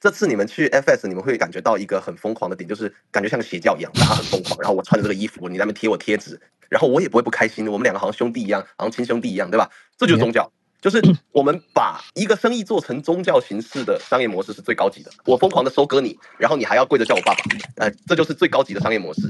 [0.00, 4.56] 这次你们去 FS，你们会感觉到一个很疯狂的点，就是感觉像个邪教一样，大家很疯狂。
[4.60, 9.68] 然后我穿着这个衣服，你在那边贴我贴纸，然后我也不会不开心，我们两个好像兄弟一样，好像亲兄弟一样，对吧？
[9.96, 10.48] 这就是宗教，
[10.80, 15.10] 就是我们把一个生意做成宗教形式的商业模式是最高级的。
[15.24, 17.42] 我疯狂的收割你，然后你还要跪着叫我爸爸，
[17.78, 19.22] 呃，这就是最高级的商业模式。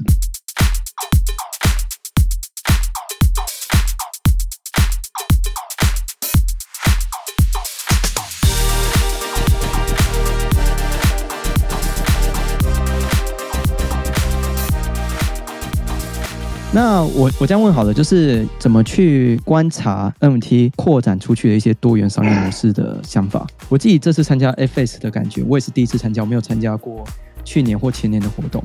[16.71, 23.47] 那我我这样问好了，就是怎么去观察 MT 扩展出去的一些多元商业模式的想法。
[23.69, 27.03] 我自己这次参加 FS 的感觉，我也是第一次参加，我没有参加过
[27.43, 28.63] 去年或前年的活动。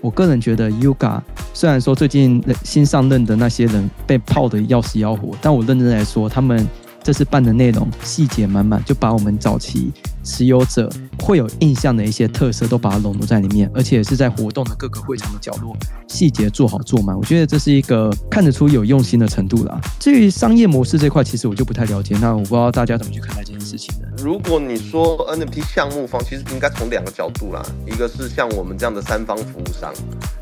[0.00, 1.20] 我个人觉得 Yuga
[1.54, 6.68] 虽然说最近新上任的那些人被泡的要死要活，但我认真来说，他们
[7.04, 9.92] 这次办的内容细节满满，就把我们早期。
[10.26, 15.76] 持有者会有印象的一些特色都把它融入在里面，而且是在活动的各个会场的角落，
[16.08, 17.14] 细节做好做满。
[17.14, 19.78] 我觉得这是一个看得出有用心的程度啦。
[20.00, 22.16] 至于商业模式这块，其实我就不太了解。
[22.22, 24.08] 那我不知道大家怎么去看待这件事情的。
[24.24, 29.92] 如果你说 NFT 项目方，其实应该从两个角度啦，一个是像我们这样的三方服务商，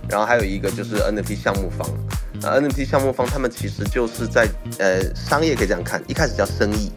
[0.09, 1.85] 然后还有一个就是 NFT 项目方。
[2.43, 4.49] 呃，NFT 项目方他们其实就是在
[4.79, 6.91] 呃商业可以这样看，一开始叫生意。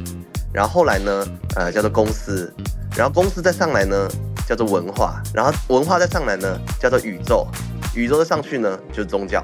[0.51, 2.51] 然后后来呢，呃，叫做公司，
[2.97, 4.07] 然后公司再上来呢，
[4.47, 7.45] 叫做文化，然后文化再上来呢，叫做宇宙，
[7.93, 9.43] 宇宙再上去呢，就是宗教。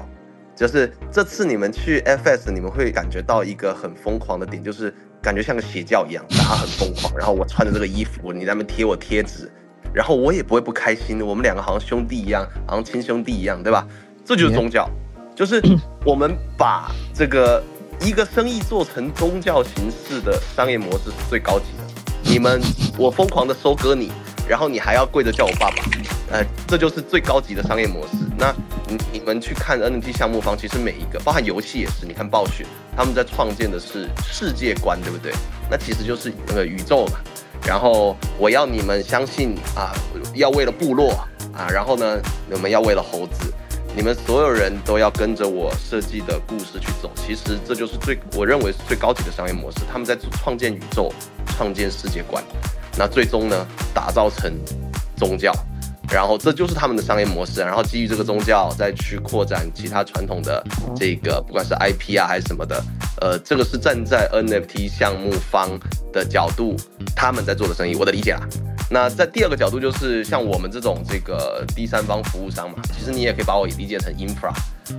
[0.56, 7.12] 就是这次你们去 FS，你们会感觉到一个很疯狂的点，就是感觉像个邪教一样，大家很疯狂。
[7.16, 9.50] 然后我穿着这个衣服，你在那边贴我贴纸，
[9.92, 13.86] 然后我也不会不开心，我们两个好像兄弟一样，好像亲兄弟一样，对吧？
[14.24, 14.88] 这就是宗教，
[15.42, 15.60] 就是
[16.04, 17.60] 我们把这个。
[18.04, 22.02] 一个生意做成宗教形式的商业模式是最高级的。
[22.24, 22.60] 你们，
[22.98, 24.10] 我疯狂的收割你，
[24.48, 25.84] 然后你还要跪着叫我爸爸，
[26.32, 28.16] 呃，这就是最高级的商业模式。
[28.36, 28.52] 那
[28.88, 35.32] 你你们去看 NFT 项目方，其实每一个，包含游戏也是，你看暴雪，他们在创建的是世界观，对不对？
[35.70, 37.20] 那其实就是那个宇宙嘛。
[37.64, 39.94] 然后我要你们相信啊，
[40.34, 41.12] 要为了部落
[41.54, 43.52] 啊，然后呢，我们要为了猴子。
[43.94, 49.80] 你们所有人都要跟着我设计的故事去走，其实这就是最我认为是最高级的商业模式。
[49.90, 51.12] 他们在创建宇宙、
[51.46, 52.42] 创建世界观，
[52.96, 54.50] 那最终呢，打造成
[55.14, 55.52] 宗教，
[56.10, 57.60] 然后这就是他们的商业模式。
[57.60, 60.64] 然后基于这个宗教，再去扩展其他传统的
[60.96, 62.82] 这个，不管是 IP 啊还是什么的，
[63.20, 65.68] 呃，这个是站在 NFT 项目方
[66.10, 66.74] 的角度，
[67.14, 68.40] 他们在做的生意，我的理解啦。
[68.92, 74.52] 那在第二个角度，就是像我们这种这个第三方服务商嘛，其实你也可以把我理解成 infra，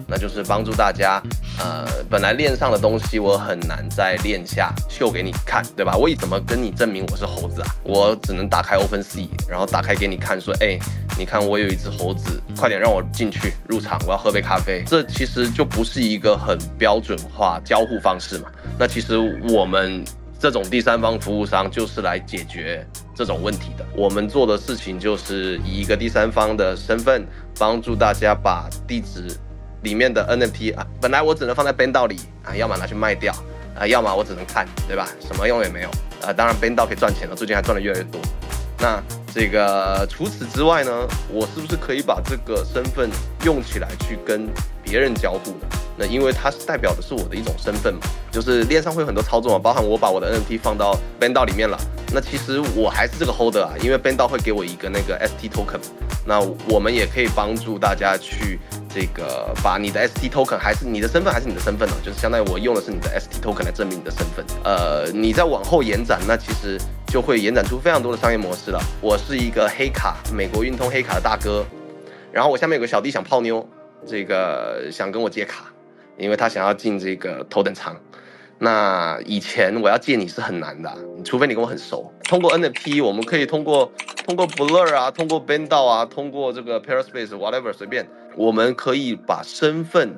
[0.07, 1.21] 那就是帮助大家，
[1.59, 5.95] 呃，本来链上的东西我很难在链下秀给你看，对吧？
[5.95, 7.67] 我以怎么跟你证明我是猴子啊？
[7.83, 10.79] 我只能打开 OpenSea，然后打开给你看，说，哎，
[11.15, 14.83] 你看我有一只猴子，快点让我进去入场，我要喝杯咖啡。
[14.87, 18.49] 这其实就不是一个很标准化交互方式嘛。
[18.79, 20.03] 那其实我们。
[20.39, 23.85] 这种第三方服务商就是来解决这种问题的。
[23.95, 27.25] 我们做的事情就是以一个第三方的身份，
[27.57, 29.27] 帮助大家把地址
[29.81, 33.33] 里面的 NFT 啊，本来我只能放在边道里啊，要么拿去卖掉
[33.75, 35.07] 啊，要么我只能看，对吧？
[35.19, 35.89] 什么用也没有
[36.21, 36.33] 啊。
[36.33, 38.19] 当然边道可以赚钱了，最近还赚的越来越多。
[38.83, 39.01] 那
[39.33, 40.91] 这个除此之外呢，
[41.29, 43.09] 我是不是可以把这个身份
[43.45, 44.45] 用起来去跟
[44.83, 45.67] 别人交互呢？
[45.97, 51.77] 那因为它是代表的是我的一种身份嘛，就是链上会有很多操作嘛，包含我把我的 NFT 放到 Bando 里面了，
[52.11, 55.79] 那其实我还是这个 holder 啊，因为 Bando 会给我一个那个 ST token，
[56.25, 58.59] 那我们也可以帮助大家去
[58.93, 66.77] 这个把你的 ST token 还是你的身份还是你的身份呢，就是相当于我用的是你的 ST token 来证明你的身份，呃，你再往后延展，那其实
[67.13, 68.79] 就会延展出非常多的商业模式了。
[68.99, 71.63] 我是一个黑卡，美国运通黑卡的大哥，
[72.31, 73.69] 然后我下面有个小弟想泡妞，
[74.03, 75.71] 这个想跟我借卡。
[76.17, 77.95] 因为他想要进这个头等舱，
[78.57, 80.91] 那以前我要借你是很难的，
[81.23, 82.11] 除非你跟我很熟。
[82.23, 83.91] 通过 NFT，我们可以通过
[84.25, 90.17] 通过 Blur 啊，通过 b a n d o 啊，通过这个 Paraspace whatever 随便，我们可以把身份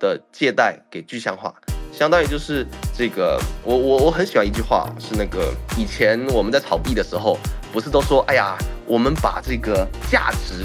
[0.00, 1.54] 的借贷给具象化，
[1.96, 7.38] 相当于就是这个，我我我很喜欢一句话，是那个以前我们在炒币的时候，
[7.72, 10.64] 不是都说，哎呀，我们把这个价值。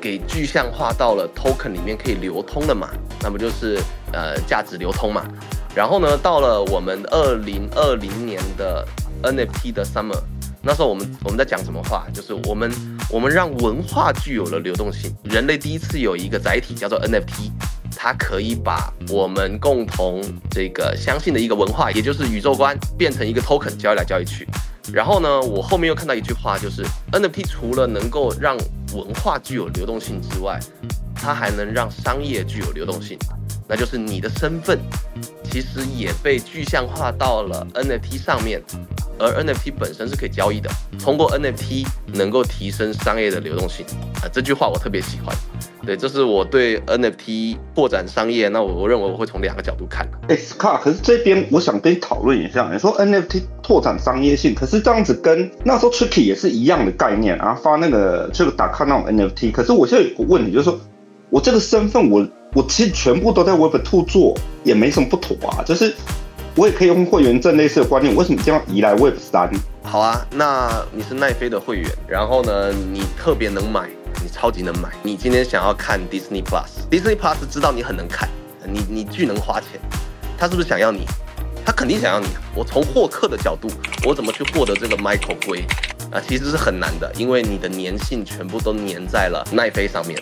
[0.00, 2.88] 给具象化到了 token 里面可以流通的嘛，
[3.20, 3.80] 那么就是
[4.12, 5.24] 呃价值流通嘛。
[5.74, 8.86] 然后呢，到了我们二零二零年的
[9.24, 10.16] NFT 的 summer，
[10.62, 12.06] 那时候我们我们在讲什么话？
[12.14, 12.70] 就是我们
[13.10, 17.50] 我们让文化具有了流动性，人类第一次有一个载体叫做 NFT，
[17.96, 24.46] 它可以把我们共同这个相信的一个文化，也就是宇宙观，变成一个 token 交易来交易去。
[24.92, 26.82] 然后呢，我后面又看到一句话，就是
[27.12, 28.56] NFT 除了能够让
[28.94, 30.58] 文化具有流动性之外，
[31.14, 33.18] 它还能让商业具有流动性，
[33.68, 34.78] 那就是你的身份
[35.44, 38.62] 其实也被具象化到了 NFT 上面。
[39.20, 41.84] 而 NFT 本身是可以交易的，通过 NFT
[42.14, 43.84] 能够提升商业的流动性
[44.22, 45.36] 啊，这句话我特别喜欢。
[45.88, 50.06] 对，这是我对 NFT 拓展商业，那我我认为我会从两个角度看。
[50.28, 60.78] 哎，Scar，可是这边我想跟你讨论一下，你说 NFT 拓展商业性，可是这样子跟那时候 Tricky 也是一样的概念啊，发那个这个打卡那种 NFT，可是我现在有个问题，就是说
[61.30, 64.34] 我这个身份，我我其实全部都在 Web2 做，
[64.64, 65.94] 也没什么不妥啊，就是。
[66.56, 69.48] 我也可以用会员证类似的观念，为什么这样移来 Web 三？
[69.80, 73.88] 好啊，那你是奈飞的会员，然后呢，你特别能买，
[74.22, 74.88] 你超级能买。
[75.02, 78.28] 你今天想要看 Disney Plus，Disney Plus 知道你很能看，
[78.66, 79.80] 你你巨能花钱，
[80.36, 81.06] 他是不是想要你？
[81.64, 82.26] 他肯定想要你。
[82.54, 83.68] 我从获客的角度，
[84.04, 85.64] 我怎么去获得这个 Michael 龟
[86.10, 86.20] 啊？
[86.26, 90.20] 其实是很难的，因为你的粘性全部都粘在了奈飞上面。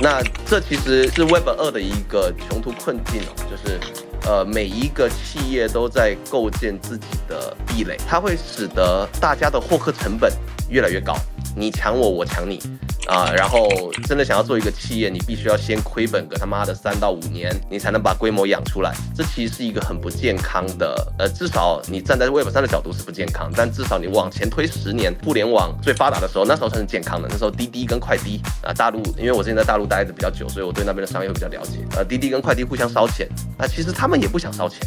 [0.00, 3.78] 那这其实是 Web 二的一个穷途困境哦，就是。
[4.26, 10.30] 呃，每一个企业都在构建自己的壁垒，它会使得大家的获客成本
[10.68, 11.16] 越来越高。
[11.56, 12.60] 你抢我，我抢你，
[13.08, 13.68] 啊，然后
[14.04, 18.94] 真的想要做一个企业，你必须要先亏本个他妈的三到五年，你才能把规模养出来。
[19.14, 27.28] 这其实是一个很不健康的，呃，至少你站在 Web 三的角度是不健康，但至少你往前推十年，互联网最发达的时候，那时候才是健康的。
[27.30, 31.78] 那时候滴滴跟快滴啊，大陆，因为我之前在大陆待的比较久，所以我对那边的商业会比较了解。
[31.96, 34.80] 呃，滴滴跟快滴互相烧钱，那其实他们也不想烧钱，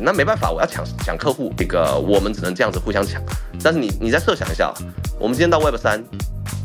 [0.00, 3.22] 那没办法，我要抢抢客户，这个我们只能这样子互相抢。
[3.62, 4.74] 但是你你再设想一下。
[5.18, 6.02] 我们今天到 Web 三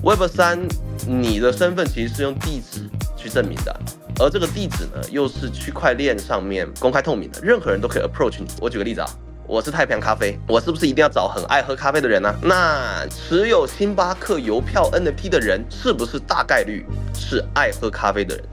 [0.04, 0.60] ，Web 三，
[1.08, 3.80] 你的身份其实是用地址去证明的，
[4.20, 8.48] 而这个地址呢，又是区块链上面公开透明的，任何人都可以 approach 你。
[8.60, 9.10] 我举个例子啊，
[9.48, 12.34] 我是太平洋咖啡，我是不是一定要找很爱喝咖啡的人呢？
[12.42, 18.44] 那持有星巴克邮票 NFT 的人，是不是大概率是爱喝咖啡的人？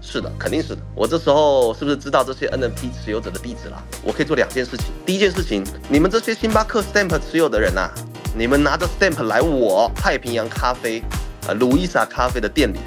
[0.00, 0.80] 是的，肯定是的。
[0.94, 3.82] 我这时候是不是知道这些 NFT 持有者的地址了？
[4.04, 4.86] 我可以做两件事情。
[5.04, 7.90] 第一件事情，你们这些星巴克 Stamp 持有的人呐。
[8.32, 11.02] 你们拿着 stamp 来我太平洋咖啡，
[11.48, 12.78] 啊，路易莎咖啡的店里，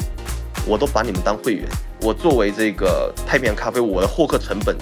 [0.65, 1.67] 我都把你们当会员。
[2.01, 4.77] 我作为这个太平洋咖啡，我的获客成本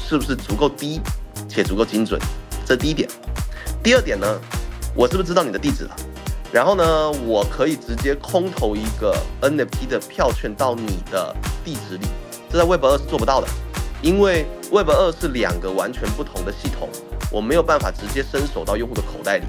[0.00, 1.00] 是不是足够低
[1.48, 2.18] 且足够精准？
[2.64, 3.06] 这第一点。
[3.82, 4.26] 第二点呢，
[4.94, 5.94] 我是不是知道你的地址了？
[6.50, 12.06] 然后呢，我可以直接空投一个 NFT 的票券到你的地址里。
[12.50, 13.46] 这在 Web 二是做不到的，
[14.00, 16.88] 因为 Web 二是两个完全不同的系统，
[17.30, 19.44] 我没有办法直接伸手到用户的口袋里。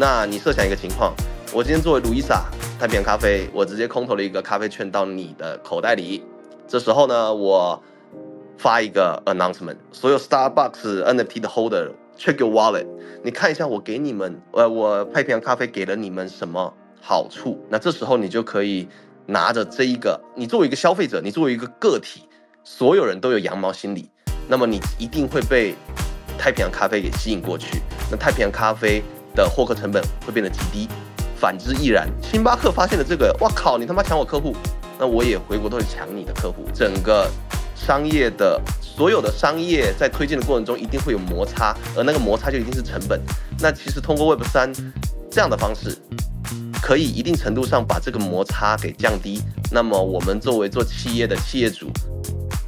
[0.00, 1.12] 那你设想一个情况，
[1.52, 2.44] 我今天作为卢伊莎
[2.78, 6.22] 太平洋咖啡，我直接空投了一个咖啡券到你的口袋里。
[6.68, 7.82] 这时候呢，我
[8.56, 12.86] 发一个 announcement，所有 Starbucks NFT 的 holder check your wallet，
[13.24, 17.58] 你看一下我给你们，呃，我太平洋咖啡给了你们什么好处？
[17.68, 18.88] 那这时候你就可以
[19.26, 22.22] 拿着这一个，你作为一个消费者，你作为一个个体，
[22.62, 24.08] 所有人都有羊毛心理，
[24.46, 25.74] 那么你一定会被
[26.38, 27.82] 太平洋咖啡给吸引过去。
[28.12, 29.02] 那太平洋咖啡。
[29.38, 30.88] 的获客成本会变得极低，
[31.36, 32.08] 反之亦然。
[32.20, 34.54] 星巴克发现了这个，哇靠，你他妈抢我客户，
[34.98, 36.64] 那我也回过头去抢你的客户。
[36.74, 37.30] 整个
[37.76, 43.20] 商业的所有的商业在推进的过程中，一定会有摩擦，而那个摩擦就一定是成本。
[43.60, 44.72] 那其实通过 Web 三
[45.30, 45.96] 这样的方式，
[46.82, 49.40] 可以一定程度上把这个摩擦给降低。
[49.70, 51.92] 那么我们作为做企业的企业主。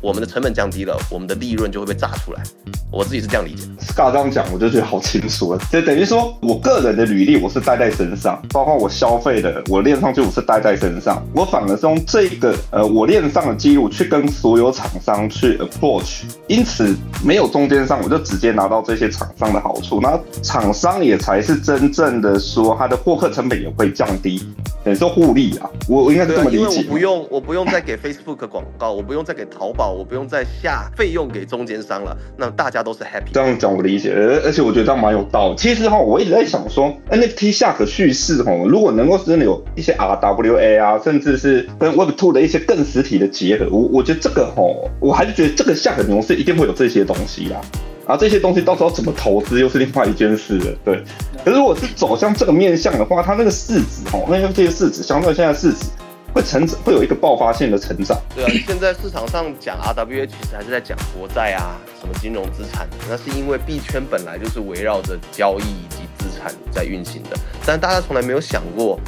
[0.00, 2.42] 我们的成本降低了，我们的利润就会被炸出来。
[2.90, 3.62] 我自己是这样理解。
[3.80, 5.60] Scar 这样讲，我就觉得好清楚了。
[5.70, 11.22] 就等于说我个人的履历我是带在身上，包括我消费的，我链上去我是带在身上。
[11.34, 20.00] 我反而是用这个呃我链上的记录去跟所有厂商去 approach，因此没有中间商，我就直接拿到这些厂商的好处。
[20.00, 24.42] 那厂商也才是真正的说，他的获客成本也会降低，
[24.82, 25.70] 等于说互利啊。
[25.86, 26.84] 我我应该是这么理解。
[26.86, 29.89] 我不用我不用再给 Facebook 广告，我不用再给淘宝。
[29.90, 33.32] 我不用再下费用给中间商了，那大家都是 happy。
[33.32, 35.56] 这样讲我理解，而而且我觉得这样蛮有道理。
[35.56, 44.62] 其实哈，我一直在想说，NFT 下可叙事哈，如果能够真的有一些 RWA 啊，甚至是跟 Web Two 的一些更实体的结合，我我觉得这个哈，
[45.00, 47.60] 我还是觉得这个下可牛市一定会有这些东西啦。
[48.06, 50.66] 啊，这些东西到时候怎么投资又是另外一件事了。
[50.84, 51.00] 对，
[51.44, 55.86] 可是如果是走向这个面向的话，它那个市值哈，那这些市值相对现在市值。
[56.32, 58.20] 会成长，会有一个爆发性的成长。
[58.34, 62.88] 对啊，现在市场上讲 RWA，其实还是在讲国债啊，什么金融资产。
[63.08, 67.36] 那是因为币圈本来就是围绕着交易以及资产在运行的。
[67.66, 68.98] 但大家从来没有想过，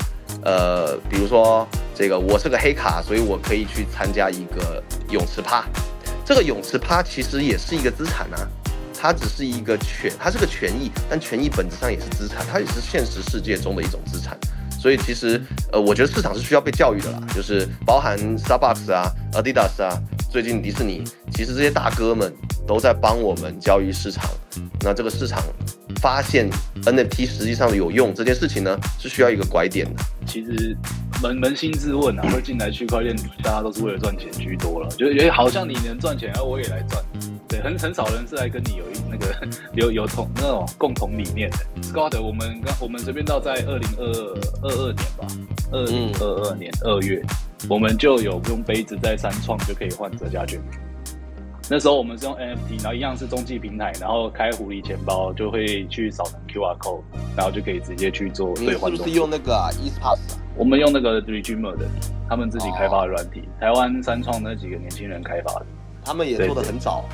[0.44, 5.64] 呃，比如说这个，我是个黑卡，所以我可以去参加一个泳池趴。
[6.24, 8.48] 这个泳池趴其实也是一个资产啊。
[9.04, 14.38] 它只是一个权，它是个权益，但权益本质上也是资产，它也是现实世界中的一种资产。
[14.82, 19.96] 所以其实，呃，我觉得市场是需要被教育的啦，就是包含 Starbucks 啊、Adidas 啊，
[20.28, 22.34] 最近迪士尼，其实这些大哥们
[22.66, 24.24] 都在帮我们教育市场。
[24.80, 25.40] 那这个市场
[26.00, 26.50] 发现
[26.82, 30.02] NFT 实际上有用这件事情呢，是需要一个拐点的。
[30.26, 30.76] 其实
[31.22, 37.00] 扪扪心自问啊，会进来区块链，大家都是为了赚钱居多了，觉得好像你能赚钱，而我也来赚。
[37.52, 41.58] 对，很很少人是来跟你有一那个有有同那种共同理念的。
[41.82, 44.06] Scott，我们刚我们随便到在二零二
[44.62, 45.26] 二二年吧，
[45.70, 47.22] 二零二二年二月，
[47.68, 50.58] 我们就有用杯子在三创就可以换折价券。
[51.70, 57.02] 那时候我们是用 NFT，然后一样是中继平台，然后开狐狸钱包就会去扫成 QR code，
[57.36, 58.90] 然后就可以直接去做兑换。
[58.90, 60.18] 是不是用那个啊？EastPass？
[60.56, 61.86] 我们用那个 Regimer 的，
[62.28, 65.66] 他们自己开发的软体，台湾三创那几个年轻人开发的，
[66.04, 67.04] 他们也做的很早。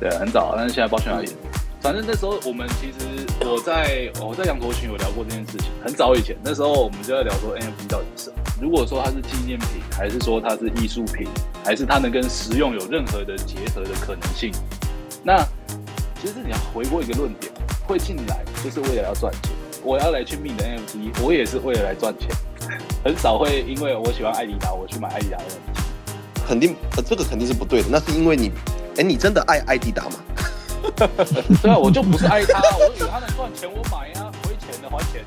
[0.00, 1.36] 对，很早，但是现在不知道去哪里。
[1.80, 8.36] 反正那时候我们其实我在我在羊驼群有聊过这件事情，很早以前，那时候我们就在聊说 NFT 到底是什么。
[8.58, 11.28] 如果说它是纪念品，还是说它是艺术品，
[11.62, 14.50] 还是它能跟实用有任何的结合的可能性？
[15.22, 15.36] 那
[16.20, 17.52] 其实你要回过一个论点，
[17.86, 19.52] 会进来就是为了要赚钱。
[19.82, 22.30] 我要来去命的 NFT，我也是为了来赚钱，
[23.04, 26.48] 很少会因为我喜欢艾迪达，我去买艾迪达的 NFT。
[26.48, 27.88] 肯定，呃，这个肯定是不对的。
[27.90, 28.50] 那是因为你。
[28.98, 30.16] 哎，你真的爱艾迪达吗？
[31.62, 35.24] 对啊，我就不是爱他，我以为他能赚钱，我买呀，亏钱的还钱。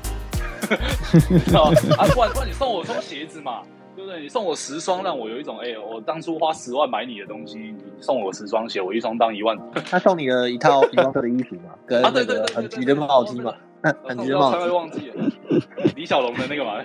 [1.56, 1.72] 啊，
[2.14, 3.62] 不然不然你送我双鞋子嘛，
[3.96, 4.20] 对不对？
[4.20, 9.58] 你送我十双，让我有一种哎，我当初花十万买你的东西，你送我十双鞋，我一双当一万。
[9.90, 13.52] 他送你了一套羽毛车的衣服嘛，跟那个很橘的帽子嘛，
[14.04, 14.70] 很橘的帽子。
[14.70, 15.30] 忘记了，
[15.96, 16.80] 李小龙的那个嘛。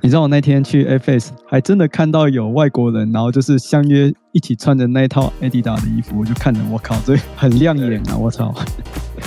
[0.00, 8.16] 你知道我那天去 FS 还真的看到有外国人，然后就是相约一起穿着那一套 Adidas 的衣服，我就看着我靠，这很亮眼啊！
[8.16, 8.54] 我操，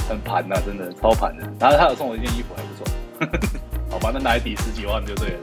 [0.08, 1.44] 很盘呐，真的超盘的。
[1.60, 3.60] 然后他有送我一件衣服，还不错。
[3.92, 5.40] 好吧，那拿来抵十几万就对了。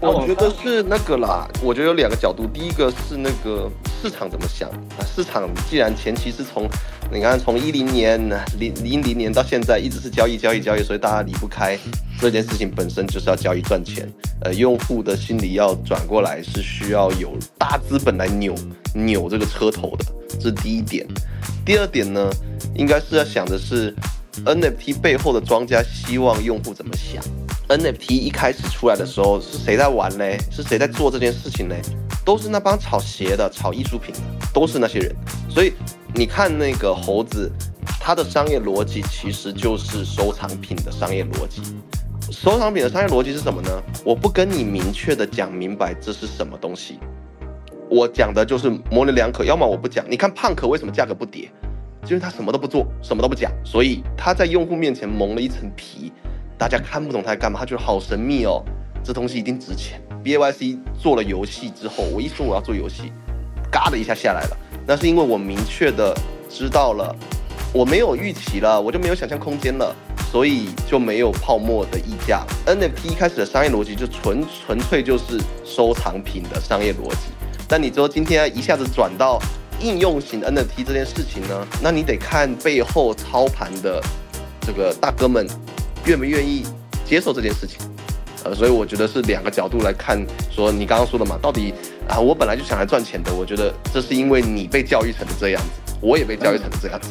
[0.00, 3.68] 我觉得是那个啦，我觉得有两个角度，第一个是那个
[4.00, 5.02] 市场怎么想啊？
[5.04, 6.68] 市场既然前期是从
[7.10, 8.20] 你看从一零年
[8.58, 11.76] 零零零年到现在一直是交易交易交易，所以大家离不开
[12.20, 14.06] 这件事情本身就是要交易赚钱。
[14.42, 18.54] 呃，用户的心理要转过来是需要有大资本来扭
[18.94, 20.04] 扭这个车头的，
[20.38, 21.06] 这是第一点。
[21.64, 22.30] 第二点呢，
[22.74, 23.94] 应该是要想的是
[24.44, 27.24] NFT 背后的庄家希望用户怎么想。
[27.68, 30.38] NFT 一开始出来的时候，是谁在玩嘞？
[30.50, 31.80] 是谁在做这件事情嘞？
[32.24, 34.20] 都是那帮炒鞋的、炒艺术品的，
[34.52, 35.16] 都是那些人。
[35.48, 35.72] 所以
[36.14, 37.50] 你看那个猴子，
[38.00, 41.62] 它的商业逻辑其实就是收藏品的商业逻辑。
[42.30, 43.70] 收藏品的商业逻辑是什么呢？
[44.04, 46.98] 我不跟你明确的讲明白这是什么东西，
[47.88, 49.44] 我讲的就是模棱两可。
[49.44, 50.04] 要么我不讲。
[50.10, 51.50] 你看胖可为什么价格不跌？
[52.04, 56.12] 就是他什么都不做，什么都不讲，所以他在用户面前蒙了一层皮。
[56.56, 58.64] 大家看不懂他在干嘛，他觉得好神秘哦，
[59.04, 60.00] 这东西一定值钱。
[60.22, 63.12] B A Y C 做了游戏之后，我一说我要做游戏，
[63.70, 64.56] 嘎的一下下来了。
[64.86, 66.16] 那是因为我明确的
[66.48, 67.14] 知道了，
[67.72, 69.94] 我没有预期了，我就没有想象空间了，
[70.32, 72.44] 所以就没有泡沫的溢价。
[72.66, 77.30] N F T 一开始的商业逻辑就纯纯粹就是收藏品的商业逻辑。
[77.68, 79.38] 但你说今天一下子转到
[79.80, 81.66] 应用型 N F T 这件事情呢？
[81.82, 84.02] 那你得看背后操盘的
[84.60, 85.46] 这个大哥们。
[86.06, 86.64] 愿不愿意
[87.04, 87.80] 接受这件事情？
[88.42, 91.74] 呃，所以我觉得是两个角度来看，说你刚刚说的嘛，到底
[92.08, 97.10] 啊，我本来就想来赚钱的，我觉得这是因为你被教育成这样子，我也被教育成这样子。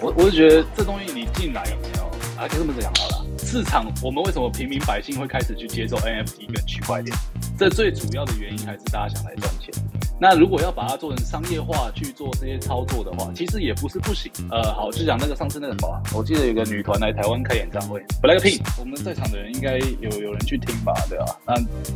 [0.00, 2.04] 我我就觉得这东西你进来有没有？
[2.40, 3.09] 啊，就这么讲好了。
[3.50, 7.18] 市场我们为什么平民百姓会开始去接受 NFT 跟区块链？
[7.58, 9.74] 这最主要的原因还是大家想来赚钱。
[10.20, 14.30] 那如果要把它做成商业化去做这些操作的话，其实也不是不行。
[14.52, 21.36] 呃，好，就讲那个上次那个什么，我记得有个女团来台湾开演唱会，BLACKPINK，我们在场的人应该有有人去听吧，对吧？
[21.44, 21.54] 那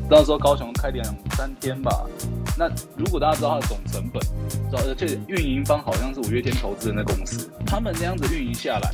[0.09, 1.05] 到时候高雄开两
[1.37, 2.05] 三天吧。
[2.59, 4.21] 那如果大家知道它的总成本，
[4.51, 8.93] 知道而且运营方好像是五月天投资的那公司，他们那样子运营下来，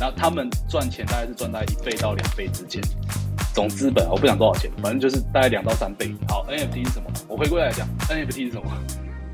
[0.00, 2.82] 然后他们赚钱大概是赚在一倍到两倍之间。
[3.54, 6.14] 总资本我不讲多少钱，反正就是大概两到三倍。
[6.28, 7.10] 好，NFT 是什么？
[7.26, 8.70] 我回归来讲，NFT 是什么？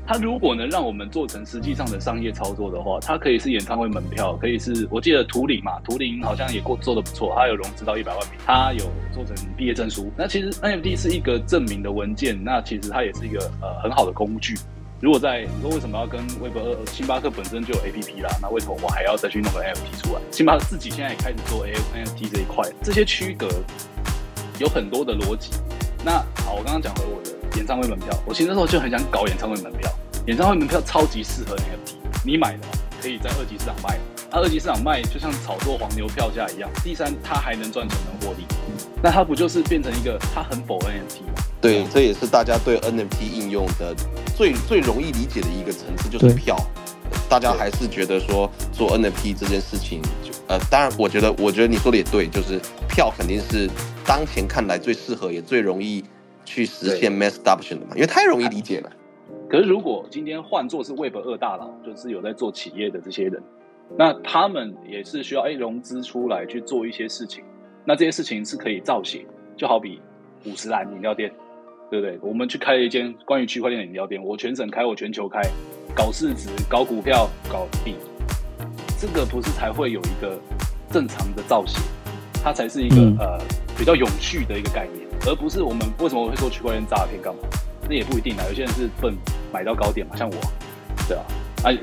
[0.07, 10.11] 它如果能让我们做成实际上的商业操作的话，它可以是演唱会门票，可以是我记得图灵嘛，图灵好像也过做的不错，它有融资到一百万美，它有做成毕业证书。
[10.15, 14.55] 那其实 NFT 是一个证明的文件，那其实它也是一个呃很好的工具。
[15.05, 20.21] 如果在你说为什么要跟 Web 二，星巴克本身就有 APP 啦，那为什么我还要再去弄个 NFT 出来？
[20.31, 23.47] 星巴克自己现在也开始做 NFT 这一块，这些区隔。
[24.57, 25.51] 有很多的逻辑。
[26.03, 29.87] 那好，我刚刚讲回我的演唱会门票，我其实那时候就很想搞演唱会门票。
[30.25, 31.93] 演唱会门票超级适合 NFT，
[32.25, 32.67] 你买的
[32.99, 33.99] 可以在二级市场卖，
[34.31, 36.67] 它二级市场卖就像炒作黄牛票价一样。
[36.83, 38.43] 第三，它还能赚钱能获利，
[39.03, 41.43] 那它不就是变成一个它很否 NFT 吗？
[41.61, 43.95] 对，这也是大家对 NFT 应用的
[44.35, 46.55] 最最容易理解的一个层次，就是票。
[47.29, 53.67] 大家还是觉得说做 NFT 这件事情，就呃，当然，我觉得，我觉得你说的也对，就是票肯定是
[54.05, 56.03] 当前看来最适合也最容易
[56.43, 58.91] 去实现 mass adoption 的嘛，因为太容易理解了。
[59.49, 63.41] 可是如果今天换做是 Web 二大佬，就是有在做企业的这些人，
[63.97, 67.43] 那他们也是需要哎融资出来去做一些事情，
[67.85, 69.25] 那这些事情是可以造血，
[69.57, 69.99] 就好比
[70.45, 71.31] 五十兰饮料店，
[71.95, 72.29] 对不对？
[72.29, 75.41] 我们去开了一间关于区块链的饮料店，我全省开，我全球开。
[75.95, 77.95] 搞市值、搞股票、搞币，
[78.99, 80.37] 这个不是才会有一个
[80.91, 81.81] 正常的造型，
[82.43, 83.39] 它才是一个呃
[83.77, 87.39] 比较永续的一个概念，而不是我们为什么会说区块链诈骗干嘛？
[87.87, 89.15] 那也不一定啊，有些人是笨
[89.53, 90.35] 买到高点嘛，像我，
[91.07, 91.23] 对啊，
[91.63, 91.77] 哎，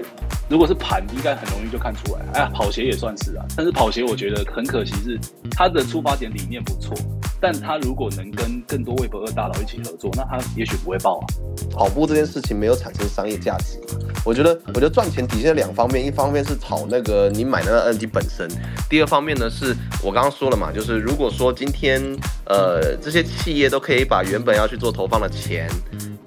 [0.50, 2.20] 如果是盘，应该很容易就看出来。
[2.34, 5.18] 哎呀，跑鞋也算是啊，但是跑鞋我觉得很可惜是
[5.52, 6.94] 它的出发点理念不错。
[7.42, 11.26] 但他如果能跟更多 Web 二大佬一起合作，那他也许不会爆啊。
[11.72, 13.80] 跑步这件事情没有产生商业价值，
[14.24, 18.48] 我觉得，我觉得赚钱体现两方面，一方面是炒那个你买那个 NFT 本身，
[18.88, 22.00] 第二方面呢是我刚刚说了嘛，就是如果说今天
[22.46, 25.68] 呃这些企业都可以把原本要去做投放的钱。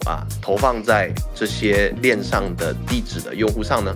[0.05, 3.91] 啊，投放在这些链上的地址的用户上呢，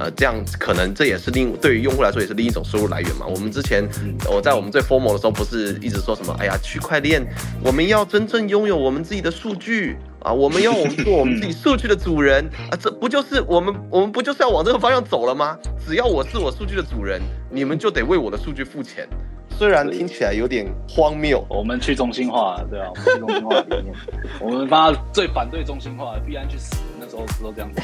[0.00, 3.26] 呃，这样可能这也是另对于用户来说也是另一种收入来源嘛。
[3.26, 3.86] 我们之前
[4.30, 7.22] 我在我们最 formal 的时候不是一直说什么，哎呀，区块链
[7.62, 15.58] 我们要真正拥有我们自己的数据啊，我们要我们做我们自己数据的主人啊，这不就是我们我们不就是要往这个方向走了吗？
[15.86, 19.06] 只要我是我数据的主人，你们就得为我的数据付钱。
[19.50, 23.94] 虽然听起来有点荒谬，我们去中心化，对啊，我们去中心化理念，
[24.40, 26.76] 我们发最反对中心化，必然去死。
[26.98, 27.82] 那时候都这样子。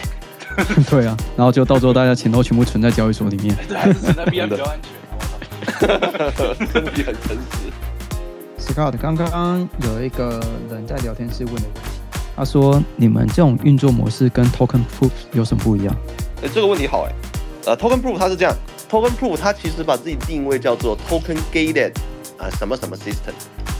[0.91, 3.55] 对啊，然后就到时候大家钱都全部存在交易所里面。
[3.69, 5.89] 对，还是存在必然比较安全。
[5.89, 7.71] 哈哈哈真的很诚实。
[8.59, 11.81] Scott，刚刚有一个人在聊天室问的问题，
[12.35, 15.95] 他说：“你们这种运作模式跟 Token Proof 有什么不一样？”
[16.43, 17.13] 哎，这个问题好哎。
[17.67, 18.55] 呃，Token Proof 它是这样。
[18.91, 21.93] Token Proof 它其实把自己定位叫做 Token Gated
[22.39, 23.35] 啊什么什么 System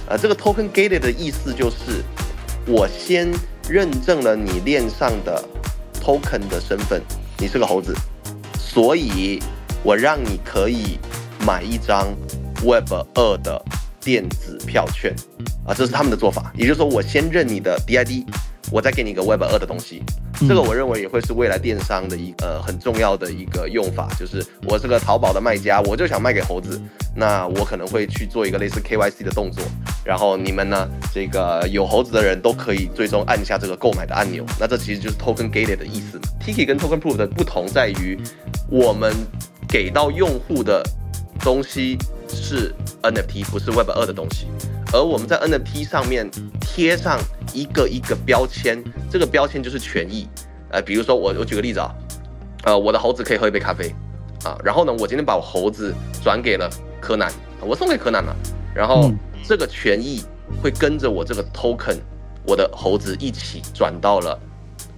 [0.09, 2.03] 啊，这个 Token Gated 的意思就是
[2.67, 3.31] 我先
[3.69, 5.43] 认证了你链上的
[6.07, 7.03] Token 的身份，
[7.37, 7.93] 你是个猴子，
[8.61, 9.43] 所以
[9.83, 11.01] 我让你可以
[11.45, 12.15] 买一张
[12.65, 13.61] Web 二的
[14.01, 15.13] 电子票券
[15.67, 18.25] 啊，这是他们的做法，也就是说我先认你的 DID。
[18.71, 20.03] 我再给你一个 Web 二的东西，
[20.41, 26.81] 这个我认为也会是未来电商的一呃很重要的一个用法，就是我是个淘宝的卖家，我就想卖给猴子，
[27.15, 29.63] 那我可能会去做一个类似 KYC 的动作，
[30.05, 36.21] 然后你们呢，这个有猴子的人都可以最终按下这个购买的按钮，那这其实就是 Token Gated 的意思。
[36.45, 38.19] Tiki 跟 Token Proof 的不同在于，
[38.69, 39.13] 我们
[39.69, 40.83] 给到用户的
[41.41, 41.97] 东西
[42.29, 44.47] 是 NFT，不是 Web 二的东西。
[44.93, 47.19] 而我们在 NFT 上面贴上
[47.53, 50.29] 一个一个标签，这个标签就是权益。
[50.71, 51.95] 呃，比如说我我举个例子啊，
[52.65, 53.95] 呃，我的猴子可以喝一杯咖啡
[54.45, 56.69] 啊，然后呢，我今天把我猴子转给了
[57.01, 58.35] 柯南，我送给柯南了，
[58.75, 59.13] 然后
[59.47, 60.25] 这个权益
[60.63, 61.99] 会跟着我这个 token，
[62.45, 64.39] 我的猴子一起转到了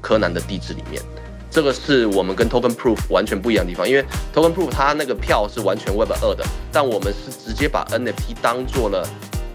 [0.01, 1.03] 柯南的地址里面。
[1.51, 9.09] 这个是我们跟 token proof 完全不一样的地方，因为 token proof 它那个票是完全 Web 二的，但我们是直接把 NFT 当做了。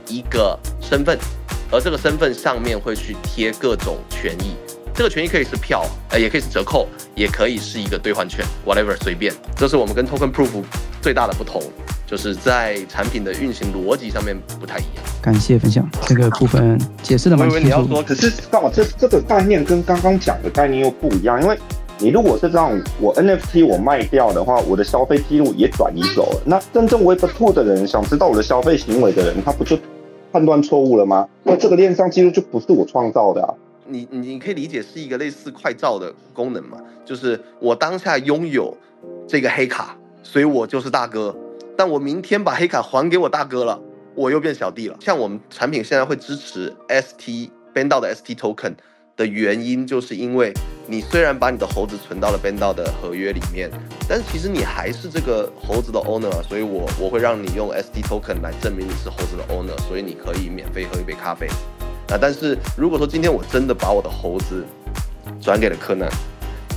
[0.08, 1.18] 一个身份，
[1.72, 4.56] 而这个身份上面会去贴各种权益，
[4.94, 9.34] 这个权益可以是票，呃，也可以是折扣，也可以是一个兑换券，whatever，随便。
[9.56, 10.50] 这是我们跟 Token Proof
[11.02, 11.62] 最大的不同，
[12.06, 15.04] 就是在产品的运行逻辑上面不太一样。
[15.22, 17.66] 感谢分享，这个部分解释的蛮清楚。
[17.66, 21.58] 你要说，可是刚好这这个概念跟刚刚讲的概念又不一样，因为
[21.98, 29.80] 你如果是这样，我 NFT 我卖掉的话，我的消费记录也转移走了，那真正 Web Two 的人想知道我的消费行为的人，他不就？
[30.34, 31.30] 判断错误了吗？
[31.43, 33.54] 那这个链上记录就不是我创造的啊！
[33.86, 36.80] 你你你可以理解是一个类似快照的功能嘛？
[37.06, 38.76] 就是我当下拥有
[39.28, 41.36] 这个黑卡，所以我就是大哥。
[41.78, 43.80] 但我明天把黑卡还给我大哥了，
[44.15, 44.98] 我又变小弟了。
[45.00, 48.74] 像我们产品现在会支持 ST ban 到的 ST token。
[49.15, 50.52] 的原因就是因为
[50.88, 53.69] 你虽然把你的猴子存到了 b a n d 的合约里面，
[54.08, 61.47] 但是其实你还是这个猴子的 owner，所以我我会让你用 SD token 来证明你是猴子的 owner，所以你可以免费喝一杯咖啡。
[62.10, 64.65] 啊，但是如果说今天我真的把我的猴子
[65.39, 66.10] 转给了柯南，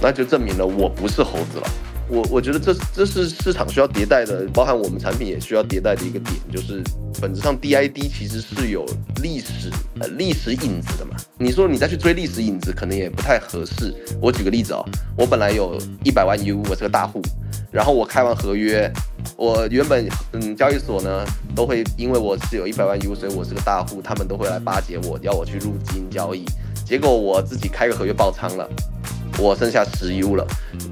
[0.00, 1.68] 那就证明了我不是猴子了。
[2.08, 6.80] 我我觉得这这是市场需要迭代的，包含我们产品也需要迭代的一个点，就是
[7.20, 8.84] 本质上 DID 其实是有
[9.22, 11.16] 历史呃历史影子的嘛。
[11.38, 13.94] 你说你再去追历史影子，可能也不太合适。
[14.20, 14.84] 我举个例子哦，
[15.16, 17.22] 我本来有一百万 U，我是个大户，
[17.70, 18.90] 然后我开完合约，
[19.36, 21.24] 我原本嗯交易所呢
[21.54, 26.44] 都会因为我是有一百万 U，所以我是个大户，他们都会来巴结我，要我去入金交易。
[26.84, 28.68] 结果我自己开个合约爆仓了，
[29.38, 30.46] 我剩下十 U 了。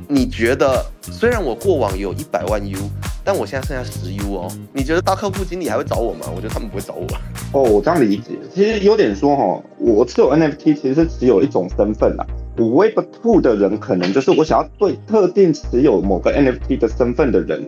[0.09, 2.79] 你觉得虽然我过往有一百万 U，
[3.25, 6.27] 但我现在剩下十 U 哦，你觉得大客户经理还会找我吗？
[6.35, 7.07] 我觉得他们不会找我。
[7.53, 12.27] 哦，我这样理解，其实有点说哈，我持有 NFT 其实只有一种身份啦。
[12.57, 17.67] 我 Web Two 的人可能就是我想要对特定持有某个 NFT 的身份的人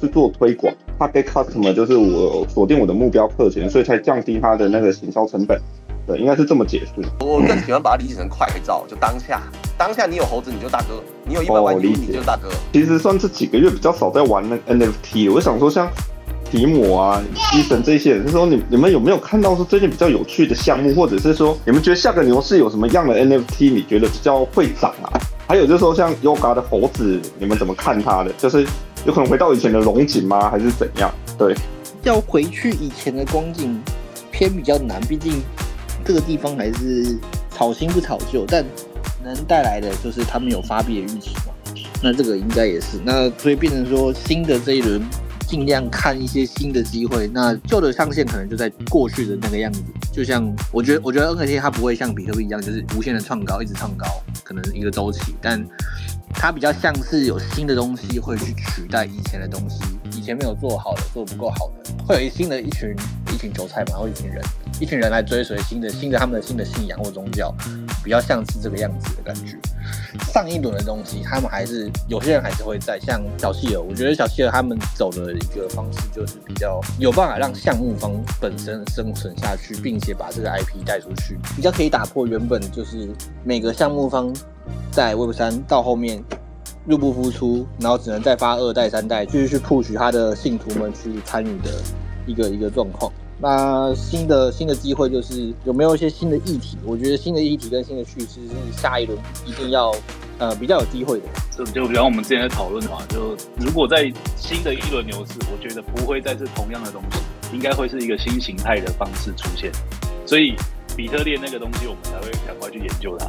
[0.00, 5.60] 去做推广，Target Customer 就是我锁定我的目标客群，所以才降低他的那个行销成本。
[6.06, 7.02] 对，应该是这么解释。
[7.20, 9.42] 我更喜欢把它理解成快照，就当下，
[9.78, 12.48] 当下你有猴子你就大哥，你有一百万你就大哥。
[12.72, 15.88] 其实算这几个月比较少在玩那 NFT，我想说像
[16.50, 17.22] 提姆啊、
[17.54, 25.08] 伊森这些人，是说你你们有没有看到说最近比较有趣的项目，或者是说你们觉得下个牛市有什么样的 NFT 你觉得比较会涨啊？
[25.46, 28.32] 还有就是说像 Yoga 的猴子，你们怎么看它的？
[28.38, 28.66] 就是
[29.06, 30.50] 有可能回到以前的龙井吗？
[30.50, 31.08] 还是怎样？
[31.38, 31.54] 对，
[32.02, 33.80] 要回去以前的光景
[34.30, 35.40] 偏比较难，毕竟。
[36.04, 37.18] 这个地方还是
[37.50, 38.64] 炒新不炒旧，但
[39.24, 41.52] 能带来的就是他们有发币的预期嘛。
[42.02, 45.00] 那这个应该也是，那所以变成说新的这一轮
[45.46, 49.80] 尽量看一些新的机会，那旧的上限可能就在过去的那个样子。
[50.12, 54.06] 就像我觉得，我觉得 NFT 它不会像比特币一样，就是无限的创高，一直创高，
[54.42, 55.64] 可能一个周期，但
[56.34, 59.80] 它比较像是有新的东西会去取代以前的东西，
[60.22, 62.94] 前没有做好的，做不够好的，会有一新的一群
[63.32, 64.42] 一群韭菜嘛，或一群人。
[64.80, 67.54] 一群人来追随新的、新的他们的新的信仰或宗教，
[68.02, 69.56] 比较像是这个样子的感觉。
[70.32, 83.08] 上一轮的东西，他们还是有些人还是会在，像小企鹅，我觉得小企鹅他们走的一个方式就是比较有办法让项目方本身生存下去，并且把这个 IP 带出去，比较可以打破原本就是
[83.44, 84.34] 每个项目方
[84.90, 86.24] 在 Web 三到后面
[86.86, 91.70] 入不敷出，然后只能再发二代、三代，继续去 push 他的信徒们去参与的
[92.26, 93.12] 一个一个状况。
[93.40, 96.78] 那新的新的机会就是有没有一些新的议题？
[96.84, 99.92] 我觉得新的议题跟新的趋势是下一轮一定要
[100.38, 101.24] 呃比较有机会的。
[101.50, 107.18] 就就比方我们之前在讨论嘛，就如果在新的一轮牛市，我觉得不会再是同样的东西，
[107.52, 109.72] 应该会是一个新形态的方式出现。
[110.24, 110.54] 所以
[110.96, 113.26] 比特链那个东西，我们才会赶快去研究它，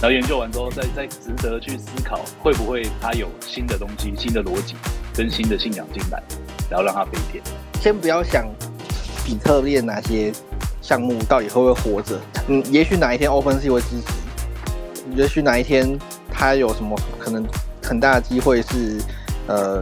[0.00, 4.74] 然后研究完之后，再再值得去思考会不会它有新的东西、新的逻辑
[5.14, 6.22] 跟新的信仰进来，
[6.70, 7.42] 然后让它飞天。
[7.80, 8.46] 先不要想。
[9.22, 10.32] 比特币哪些
[10.80, 12.18] 项目到底会不会活着？
[12.48, 15.96] 嗯，也许哪一天 OpenSea 会支持，也许哪一天
[16.32, 17.46] 它有什么可能
[17.80, 18.98] 很大的机会是，
[19.46, 19.80] 呃，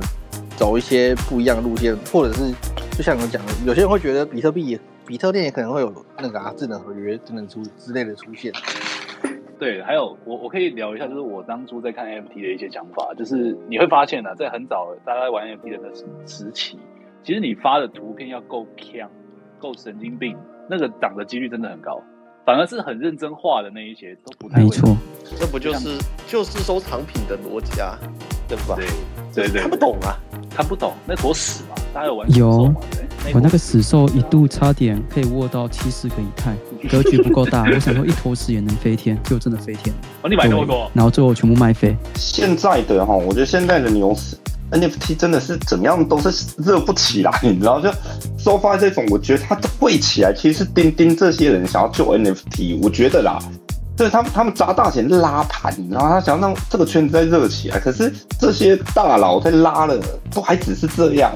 [0.57, 2.53] 走一些不一样的路线，或者是
[2.91, 8.53] 就像我讲的，有些人会觉得比特币、比特链也可能会有那个啊智能合约智能出之类的出现。
[9.59, 16.79] 对，还有我我可以聊一下，就是我当初在看 NFT 的一些想法，就是你会发现呢，在很早大家玩 NFT 的那时期，
[17.23, 19.11] 其实你发的图片要够强。
[19.61, 20.37] 够神经病，
[20.71, 22.01] 那个涨的几率真的很高，
[22.47, 24.97] 反而是很认真画的那一些都不太没错，
[25.37, 27.99] 这不就是就是收藏品的逻辑啊，
[28.47, 28.77] 对吧？
[29.35, 30.15] 对对对，看不懂啊，
[30.49, 32.73] 看不懂，那坨屎嘛，大家有玩有，
[33.35, 36.55] 我那个死兽一度差点可以握到七十个以太，
[36.89, 39.95] 格局不够大，我想说一坨屎也能飞天，就真的飞天。
[40.23, 41.97] 哦，你买那么多，然后最后全部卖飞。
[42.17, 44.37] 现在的哈，我觉得现在的牛市。
[44.71, 47.81] NFT 真的是怎么样都是热不起来，你知道？
[47.81, 47.91] 就
[48.37, 53.39] 收发这种，我觉得它会起来，其实是钉钉这些人想要救 NFT，我觉得啦，
[53.97, 57.81] 就是他们他们砸大钱拉盘，然后他想要让这个圈子再热起来。
[57.81, 59.99] 可是这些大佬在拉了，
[60.31, 61.33] 都还只是这样。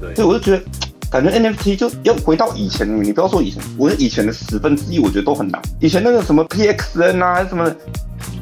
[0.00, 0.62] 对，所以我就觉得，
[1.10, 5.60] 感觉 NFT 就要回到以前，你不要说以前，我是以前的十分之一，我觉得都很难。
[5.80, 7.74] 以前那个什么 PXN 啊，什么。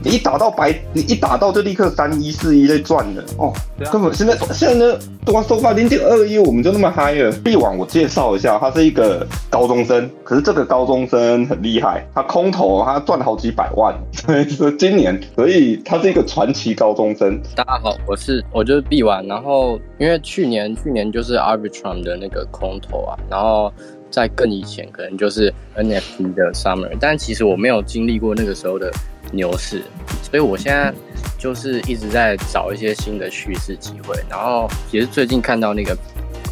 [0.02, 3.52] 你一打到白，你一打到就立刻三一四一在赚的哦，
[3.92, 7.32] 根本现在现在呢，光收发零点二一，我们就那么嗨了。
[7.44, 17.40] 币网我介绍一下，他是一个高中生，可是这个高中生很厉害，他空投他赚了好几百万， 所以说今年，所以他是一个传奇高中生。
[17.56, 23.72] 大家好，我是我就是币网，然后因为去年去年就是 Arbitrum 的那个空投啊，然后
[24.16, 28.90] 在更以前可能就是 NFT 的 Summer，但其实我没有经历过那个时候的。
[29.32, 29.82] 牛市，
[30.22, 30.94] 所以我现在
[31.36, 35.98] 就是一直在找一些新的趋势机会，然后也是最近看到那个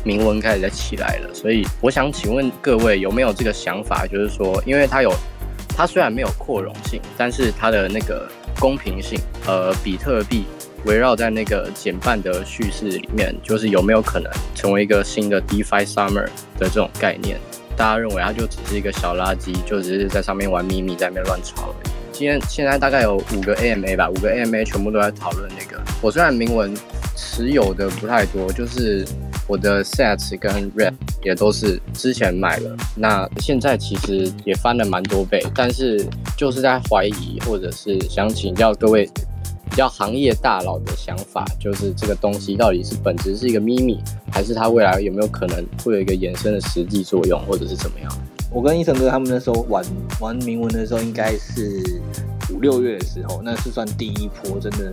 [0.04, 5.14] 铭文开始在起来了，所以我想请问各位有没有这个想法，就是说，因为它有，
[5.68, 10.44] 它虽然没有扩容性，但是它的那个公平性，呃，比特币
[10.84, 16.26] 围绕在那个减半的叙事里面，就是有没有可能成为一个新的 DeFi Summer
[16.58, 17.38] 的这种概念？
[17.76, 21.92] 大家认为它就只是一个小垃圾，就只是在上面玩秘密，在那边乱炒而已。
[22.12, 25.82] 今天现在大概有五个 AMA 吧，五个 AMA 全部都在讨论那个。
[26.00, 26.72] 我虽然铭文
[27.16, 29.04] 持有的不太多，就是
[29.48, 30.92] 我的 Sets 跟 Red
[31.24, 39.10] 也都是之前买了，那现在其实也翻了蛮多倍，但是就是在怀疑或者是想请教各位
[39.70, 43.98] 比较行业大佬的想法，就是这个东西到底是本质是一个秘密，
[44.30, 48.10] 还是它未来有没有可能会有一个延伸的实际作用，或者是怎么样？
[48.52, 49.84] 我跟医生哥他们那时候玩
[50.20, 52.00] 玩铭文的时候，应该是
[52.52, 54.92] 五六月的时候，那是算第一波，真的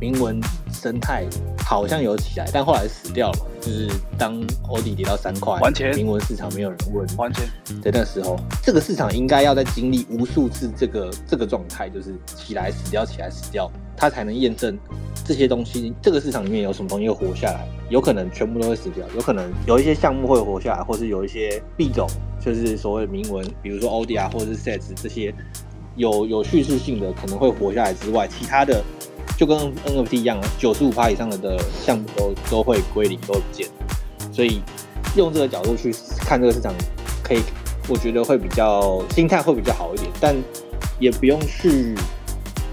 [0.00, 0.40] 铭文
[0.72, 1.26] 生态
[1.66, 3.46] 好像有起来，但后来死掉了。
[3.60, 5.94] 就是当欧迪跌到三块，完全。
[5.94, 7.44] 铭文市场没有人问，完全。
[7.82, 14.78] 在那时候，这个市场应该要在经历无数次这个这个状态，就是起来死掉，起来死掉，它才能验证
[15.24, 17.68] 这些东西，这个市场里面有什么东西会活下来。
[17.90, 22.08] 有可能全部都会死掉，有可能有一些项目会活下来，或是有一些币种，
[22.40, 25.34] 就是所谓的铭文，比如说 OD 啊，或者是 Sets 这些
[25.96, 28.82] 有有叙事性的可能会活下来之外，其他的
[29.36, 29.56] 就跟
[29.86, 33.66] NFT 一样，九十五趴以上的的项目都都会归零，都会不见。
[34.32, 34.60] 所以
[35.16, 36.72] 用这个角度去看这个市场，
[37.22, 37.40] 可以
[37.88, 40.36] 我觉得会比较心态会比较好一点，但
[40.98, 41.94] 也不用去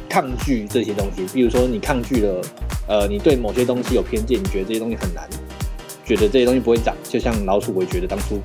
[0.09, 1.25] 抗拒这些东西。
[1.33, 2.41] 比如说你抗拒了，
[2.87, 5.27] 呃，你对某些东西有偏见，你觉得这些东西很难，
[6.05, 8.39] 觉得这些东西不会涨，就像老鼠，我也觉得当初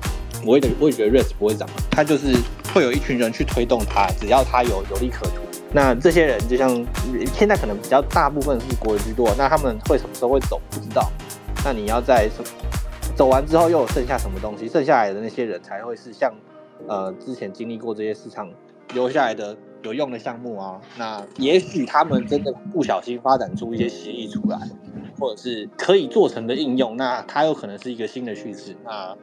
[0.45, 2.35] 我也我也觉得 RES 不会涨，它就是
[2.73, 5.42] 会有一群人去推动它，只要它有有利可图。
[5.75, 6.69] 那这些人就像
[7.33, 11.11] 现在可能比较大部分是国人居多，那他们会什么时候会走不知道。
[11.65, 12.29] 那你要在
[13.15, 16.31] 走完之后又有剩下什么东西，剩下来的那些人才会是像
[16.87, 18.47] 呃之前经历过这些市场
[18.93, 20.79] 留下来的有用的项目啊。
[20.95, 24.59] 那也许他们真的不小心发展出一些协议出来，
[25.19, 28.75] 或者是可以做成的应用，那它有可能是一个新的趋势。
[28.85, 29.17] 那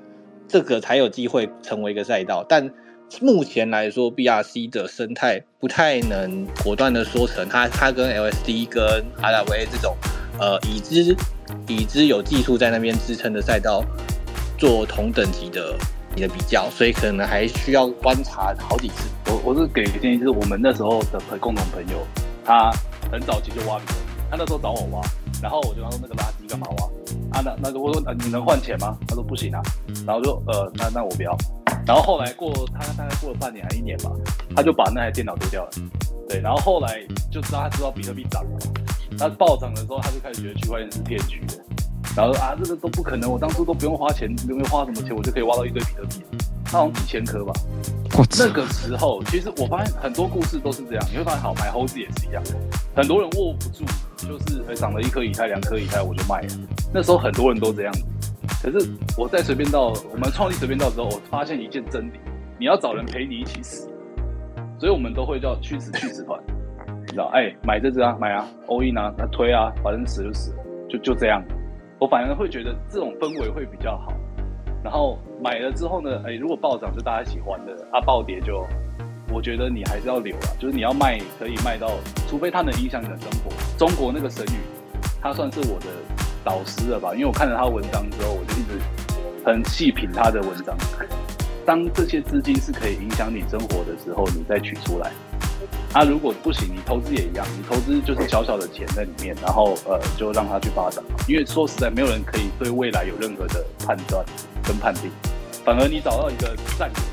[0.48, 2.72] 这个才有机会成为一个赛道，但。
[3.20, 8.82] 目前来说，BRC 的生态不太能果断的说成它它跟 LSD 跟
[9.20, 9.96] RWA 这种
[10.38, 11.16] 呃已知
[11.66, 13.84] 已知有技术在那边支撑的赛道
[14.56, 15.76] 做同等级的
[16.14, 19.08] 你的比较，所以可能还需要观察好几次。
[19.26, 22.06] 我我是给建议，就是我们那时候的朋共同朋友，
[22.44, 22.70] 他
[23.12, 23.98] 很早期就挖比特币，
[24.30, 25.02] 他那时候找我挖，
[25.42, 27.38] 然后我就说那个垃圾干嘛挖？
[27.38, 28.96] 啊那那个我说你能换钱吗？
[29.06, 29.60] 他说不行啊，
[30.06, 31.36] 然后就呃那那我不要。
[31.86, 34.10] 然后后来过他大概过了半年还一年吧，
[34.54, 35.70] 他就把那台电脑丢掉了。
[36.28, 38.58] 对，然后后来就知道他知道比特币涨了，
[39.18, 41.54] 他暴涨的时候他就开始觉得区块链是骗局的，
[42.16, 46.24] 然后啊这个都不可能，我当初都不用花钱，不用花什么钱，我就可以挖到一堆比特币，
[46.64, 47.52] 他好像几千颗吧。
[48.38, 52.40] 那个时候其实我发现很多故事都是这样，你会发现好买猴子也是一样，
[52.94, 53.84] 很多人握不住，
[54.18, 56.48] 就是哎涨了一颗以太两颗以太我就卖了，
[56.92, 58.04] 那时候很多人都这样子。
[58.62, 62.20] 可是我在随便到我们创立随便到之后，我发现一件真理：
[62.58, 63.88] 你要找人陪你一起死，
[64.78, 66.38] 所以我们都会叫去死去死团，
[67.00, 67.30] 你知道？
[67.32, 70.54] 哎，买这只啊，买啊，all in 啊，那推啊，反正死就死，
[70.88, 71.42] 就就这样。
[71.98, 74.12] 我反而会觉得这种氛围会比较好。
[74.82, 78.66] 然后买了之后呢，哎，如果暴涨就大家喜欢的，啊，暴跌就，
[79.32, 81.90] 我觉得你还是要留啊，就是你要卖可以卖到，
[82.28, 83.50] 除非它能影响你的生活。
[83.78, 84.60] 中国那个神语，
[85.20, 85.86] 它算是我的。
[86.44, 87.12] 导师了吧？
[87.14, 88.80] 因为我看了他文章之后，我就一直
[89.44, 90.76] 很细品他的文章。
[91.66, 95.10] 当这些资金是可以影响你生活的时候，你再取出来。
[95.92, 101.04] 啊，如果不行，你投资也一样，你投资就是小小的钱在里面，然后呃，就让它去发展。
[101.28, 104.24] 因为说实在，没有人可以对未来有任何的判断
[104.62, 105.10] 跟判定，
[105.64, 107.04] 反而你找到一个站点，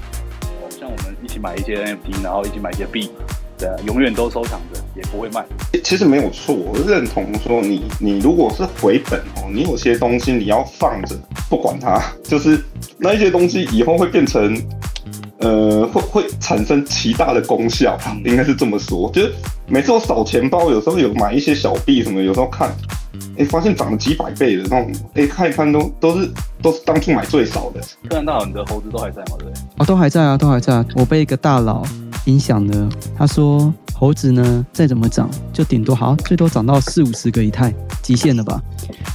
[0.61, 3.11] 哦，像我们一起买一些 NFT，然后一起买一些币。
[3.57, 5.43] 对啊，永远都收藏着，也不会卖。
[5.83, 11.15] 其实没有错，我认同说你你如果是回本哦，你有些东西你要放着
[11.49, 12.63] 不管它，就是
[12.97, 14.55] 那一些东西以后会变成，
[15.39, 19.09] 呃，会会产生极大的功效，应该是这么说。
[19.11, 19.33] 就是
[19.67, 22.69] 每次我扫钱包，有时候有买一些小币什么，有时候看，
[23.39, 26.29] 哎，发现涨了几百倍的那种，哎，看一看都都是
[26.61, 27.81] 都是当初买最少的。
[28.07, 29.35] 柯南大佬，你的猴子都还在吗？
[29.39, 29.53] 对不对？
[29.77, 30.85] 哦，都还在啊，都还在。
[30.95, 31.83] 我被一个大佬。
[32.27, 32.89] 影响呢？
[33.17, 38.61] 他说猴子呢，再怎么涨，就顶多好，最多涨到四五十个以太，极限了吧？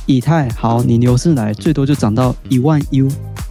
[0.06, 3.08] 以太好，你牛市来，最多就涨到一万 U。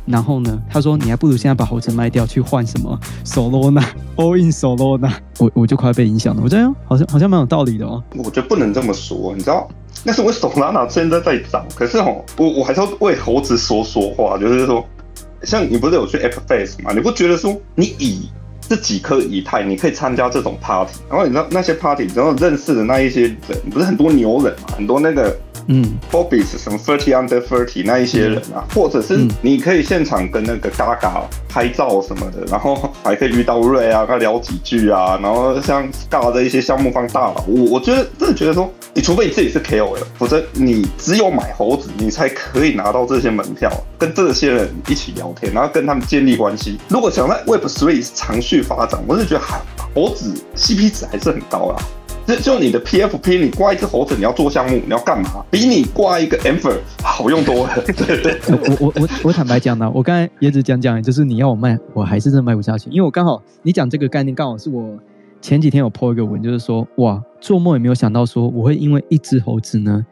[0.07, 5.13] 然后呢，他说你还不如现在把猴子卖掉，去换什么 Solana，All in Solana。
[5.37, 6.41] 我我就快要被影响了。
[6.43, 8.03] 我觉得好像好像蛮有道理的哦。
[8.15, 9.69] 我觉得不能这么说，你知道，
[10.03, 14.83] 那是我 Solana 现在在涨，可是哦，我我还是要为猴子说说话，就是说，
[15.43, 16.91] 像你不是有去 App Face 吗？
[16.93, 18.27] 你不觉得说你以
[18.71, 35.87] 这几颗以太，你可以参加这种 party，然后你知道那些 party，然后认识的那一些人，不是很多牛人嘛，很多那个嗯 f o r b i s 什么 Thirty Under Thirty 那一些人啊，或者是嗯你可以现场跟那个 Gaga 拍照什么的，然后还可以遇到瑞啊，跟他聊几句啊，然后像
[36.09, 46.77] Gaga 的一些项目方大佬，我我觉得真的觉得说，你除非你自己是 KOL，否则你只有买猴子，你才可以拿到这些门票，跟这些人一起聊天，然后跟他们建立关系。
[46.87, 49.59] 如果想在 Web Three 长续发展，我是觉得还
[49.93, 51.75] 猴子 CP 值还是很高啦。
[52.35, 55.43] 就 就你的 PFP，你挂一只猴子，你要做项目，你要干嘛？
[55.49, 57.73] 比你挂一个 Amber 好用多了。
[57.85, 64.97] 对 对，呃我我我我坦白讲呢，我刚才也只讲讲，就是你要我卖，我还是真的卖不下去，因为我刚好你讲这个概念，刚好是我
[65.41, 70.05] 前几天有 po 一个文，就是说哇，做梦也没有想到说我会因为一只猴子呢，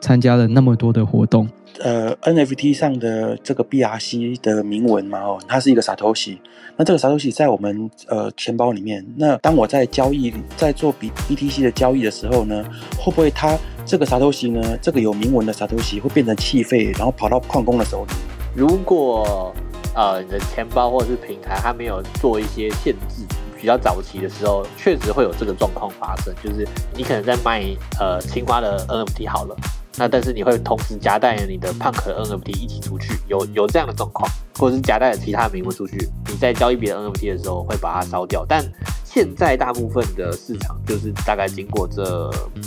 [0.00, 6.38] 参加了那么多的活动，呃 NFT 上的这个 BRC 的铭文嘛，哦，它是一个 Satoshi。
[6.76, 12.64] 那这个 Satoshi 在我们呃钱包里面，那当我在交易在做 B BTC 的交易的时候呢，
[12.98, 18.12] 会不会它这个 Satoshi 呢，这个有铭文的 Satoshi 会变成气费，然后跑到矿工的手里？
[18.54, 19.54] 如果
[19.94, 23.24] 呃你的钱包或者是平台它没有做一些限制，
[23.60, 27.62] 比较早期的时候，确实会有这个状况发生，就是你可能在卖
[27.98, 29.54] 呃青蛙的 NFT 好了，
[29.96, 38.64] 那但是你会同时夹带你的 Punk 的 NFT 一起出去，有有这样的状况，或者是夹带其他的铭文出去，你在交易别的 NFT 的时候会把它烧掉，但
[39.04, 42.02] 现在大部分的市场就是大概经过这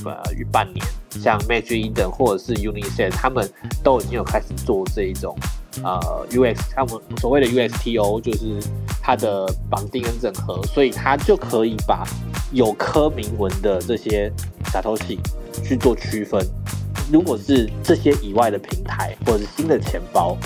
[0.04, 3.50] 呃半年，像 Magic Eden 或者是 Unisat，他们
[3.82, 5.34] 都已经有开始做这一种
[5.82, 8.60] 呃 UX，他们所谓的 USTO，就是
[9.02, 12.06] 它的绑定跟整合，所以它就可以把
[12.52, 14.32] 有科铭文的这些
[14.66, 15.18] Satoshi
[15.64, 16.46] 去做区分。
[17.12, 20.38] 如果是这些以外的平台，或者是新的钱包，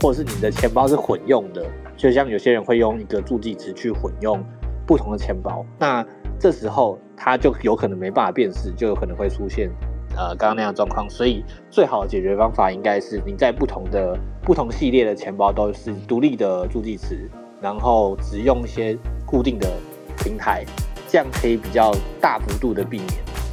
[0.00, 1.64] 或者是你的钱包是混用的，
[1.96, 4.42] 就像有些人会用一个助记词去混用
[4.86, 6.04] 不同的钱包，那
[6.38, 9.70] 这时候它就有可能没办法辨识，就有可能会出现
[10.16, 11.08] 呃刚刚那样的状况。
[11.08, 17.16] 所以最好的解决方法应该是你在不同的不同系列的钱包都是独立的助记词，
[17.60, 19.70] 然后只用一些固定的
[20.18, 20.64] 平台，
[21.08, 23.08] 这样可以比较大幅度的避免。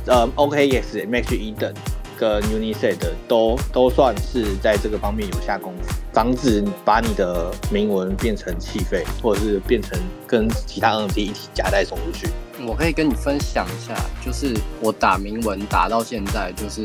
[0.08, 1.74] 呃，OKX、Max Eden
[2.20, 2.98] 跟 Unisat
[3.30, 12.28] 都都算是在这个方面有下功夫，防止把你的铭文变成气费，或者是变成跟其他 NFT 一起夹带送出去。
[12.68, 16.84] 我可以跟你分享一下，就是我打铭文打到现在，就是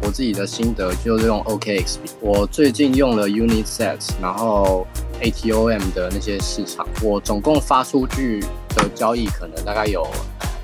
[0.00, 1.96] 我自己的心得，就是用 OKX。
[2.18, 4.86] 我最近用了 Unisat，然后
[5.20, 8.40] ATOM 的那些市场，我总共发出去
[8.74, 10.06] 的交易可能大概有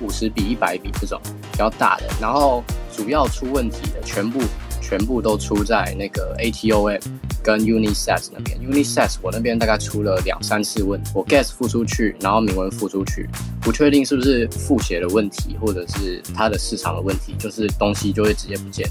[0.01, 1.21] 五十比一百比这种
[1.57, 2.63] 比较大的，然后
[2.95, 4.39] 主要出问题的全部
[4.79, 7.01] 全部都出在那个 ATOM
[7.41, 8.59] 跟 Unisat 那边。
[8.59, 13.27] Unisat 我那边大概出了两三次问，我 gas 付出去，然后铭文付出去，
[13.59, 18.87] 不确定是不是复写的问题，或者是它的市场的问题，就是东西就会直接不见。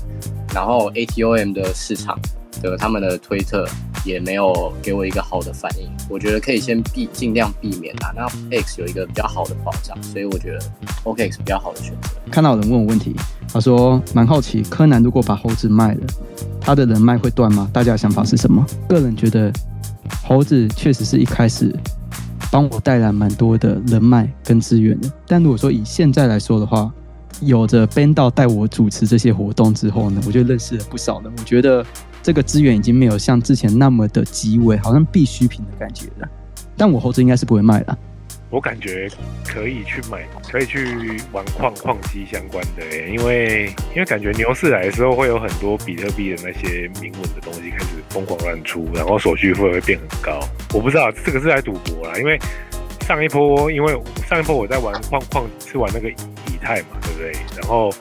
[0.52, 2.18] 然后 ATOM 的市场
[2.60, 3.64] 的他们的推特
[4.06, 8.12] 也没有给我一个好的反应，我觉得可以先避尽量避免啦。
[8.14, 8.24] 那
[8.56, 10.60] X 有一个比较好的保障，所以我觉得
[11.04, 12.10] OKX 比较好的选择。
[12.30, 13.14] 看到有人问我问题，
[13.52, 16.00] 他说蛮好奇，柯南如果把猴子卖了，
[16.60, 17.68] 他的人脉会断吗？
[17.72, 18.64] 大家的想法是什么？
[18.88, 19.52] 个人觉得
[20.22, 21.74] 猴子确实是一开始
[22.50, 26.92] 帮我带来蛮多的人脉跟资源的，但如果说以现在来说的话，
[27.40, 31.32] 有着 Ben 道带我主持这些活动之后呢，我就认识了不少人。
[31.36, 31.84] 我觉得
[32.22, 36.28] 这个资源已经没有像之前那么的极为，好像必需品的感觉了。
[36.76, 37.98] 但我猴子应该是不会卖了。
[38.48, 39.10] 我感觉
[39.44, 50.38] 可以去买，可以去玩矿矿机相关的，因为因为感觉牛市来的时候会有很多比特币的那些铭文的东西开始疯狂乱出，然后手续费会变很高。
[50.72, 52.38] 我不知道这个是来赌博啦，因为
[53.00, 56.08] 上一波因为上一波我在玩矿矿是玩那个
[56.56, 57.32] 以太嘛，对不对？
[57.60, 57.92] 然后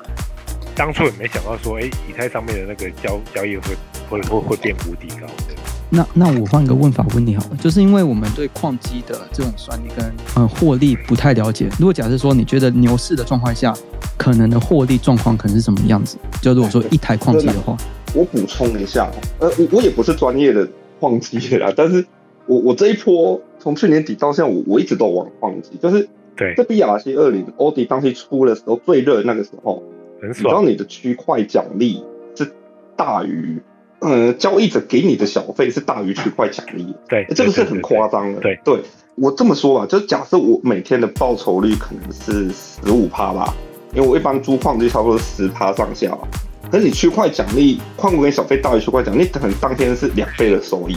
[0.75, 3.75] 当初也没想到说，哎，以太上面的那个交交易会
[4.09, 5.55] 会会会变无敌高的。
[5.89, 11.67] 那那我换一个问法问你好了，就是因为我们对矿机的这种算力跟呃获利不太了解。
[11.77, 13.73] 如果假设说你觉得牛市的状况下，
[14.17, 16.17] 可能的获利状况可能是什么样子？
[16.41, 17.77] 就如果说一台矿机的话，
[18.13, 20.67] 我补充一下，呃，我我也不是专业的
[20.99, 22.03] 矿机的啦，但是
[22.47, 29.83] 我我这一波从去年底到现在，我我一直都有玩矿机，就是对这 BRC 二零欧迪当时出的时候最热那个时候，
[30.21, 30.61] 很你知道。
[30.61, 32.03] 你的区块奖励
[32.35, 32.51] 是
[32.95, 33.61] 大于，
[33.99, 38.39] 呃，交易者给你的小费是大于区块奖励的，对，这个是很夸张的。
[38.41, 38.79] 对对，
[39.15, 43.53] 我这么说吧，就假设我每天的报酬率可能是十五趴吧，
[43.93, 46.27] 因为我一般租矿就差不多十趴上下吧。
[46.71, 50.95] 可是你区块奖励，矿工跟小费大于区块奖励，可能当天是两倍的收益。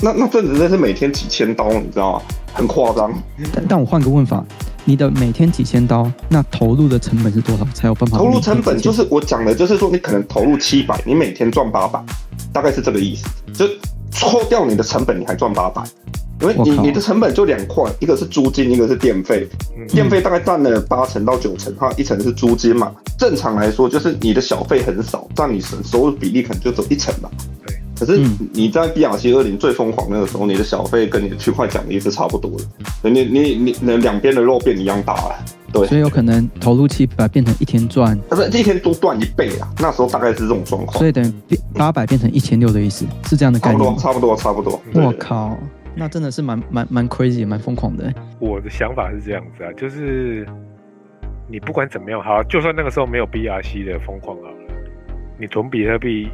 [0.00, 2.22] 那那这真的是每天几千刀，你知道吗？
[2.52, 3.12] 很夸张。
[3.54, 4.44] 但但我换个问法，
[4.84, 8.18] 你的每天几千刀，那投入的成本是多少才有办法？
[8.18, 12.02] 投入成本就是我讲的，就是说你可能投入七百，你每天赚八百，
[12.52, 13.28] 大概是这个意思。
[13.52, 13.66] 就
[14.10, 15.82] 抽掉你的成本，你还赚八百，
[16.40, 19.48] 因为你你的成本就两块，一个是租金，一个是电费。
[19.76, 22.92] 嗯电费大概占了八成到九成，它一成是租金嘛。
[23.18, 27.30] 正常来说，就是你的小费很少，占你收收入比例可能就只有一成吧。
[27.66, 27.79] 对。
[28.00, 35.36] 可是嗯你在 BRC 二零最疯狂那个时候，你的小费跟你的区块奖励是差不多的，你你你那两边的肉变一样大了。
[35.72, 41.06] 对，所以有可能投入七百变成一天赚，不是一天多赚一倍啊，那时候大概是这种状况所。
[41.06, 44.02] 以等于八百变成一千六的意思，是这样的差不多，概念吗？
[44.02, 44.80] 差不多，差不多。
[44.94, 45.56] 我靠，
[45.94, 48.14] 那真的是蛮蛮蛮 crazy，蛮疯狂的欸。
[48.40, 50.44] 我的想法是这样子啊，就是
[51.48, 54.54] 你不管怎么样，好，就算那个时候没有 BRC 的疯狂好了，
[55.38, 56.28] 你囤比特币，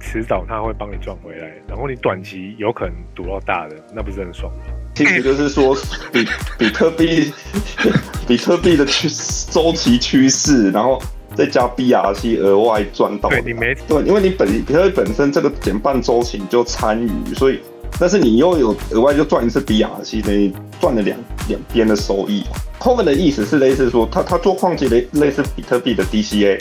[0.00, 4.58] 迟早它会帮你赚回来，然后你短期有可能赌到大的，那不是很爽吗？
[4.94, 5.76] 其实就是说，
[6.12, 6.26] 比
[6.58, 7.32] 比特币
[8.26, 9.08] 比特币的趋
[9.50, 11.00] 周期趋势，然后
[11.34, 13.28] 再加 BRC 额外赚到。
[13.28, 17.60] 对你没对，因为你本比特币本身这个减半周期你就参与，所以
[18.00, 21.16] 但是你又有额外就赚一次 BRC，等于赚了两
[21.48, 22.44] 两边的收益。
[22.80, 26.58] 后面的意思是类似说，他他做矿机类类似比特币的 DCA。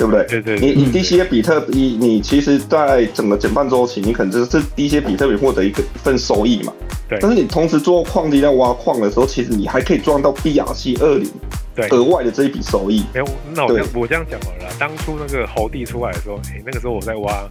[0.00, 0.24] 对不对？
[0.24, 6.72] 对对你你嗯 DCA 比特币，你其实在整个减半周期，你可能就是 DCA 比特币获得一个一份收益嘛。
[7.06, 11.30] 对但是你同时做矿机在挖矿的时候，其实你还可以赚到 BRC 二零
[11.74, 13.04] 对额外的这一笔收益。
[13.12, 14.74] 没有，那我这样我这样讲好了啦。
[14.78, 17.48] 当初那个猴地出来的时候，哎、那个时候我在挖，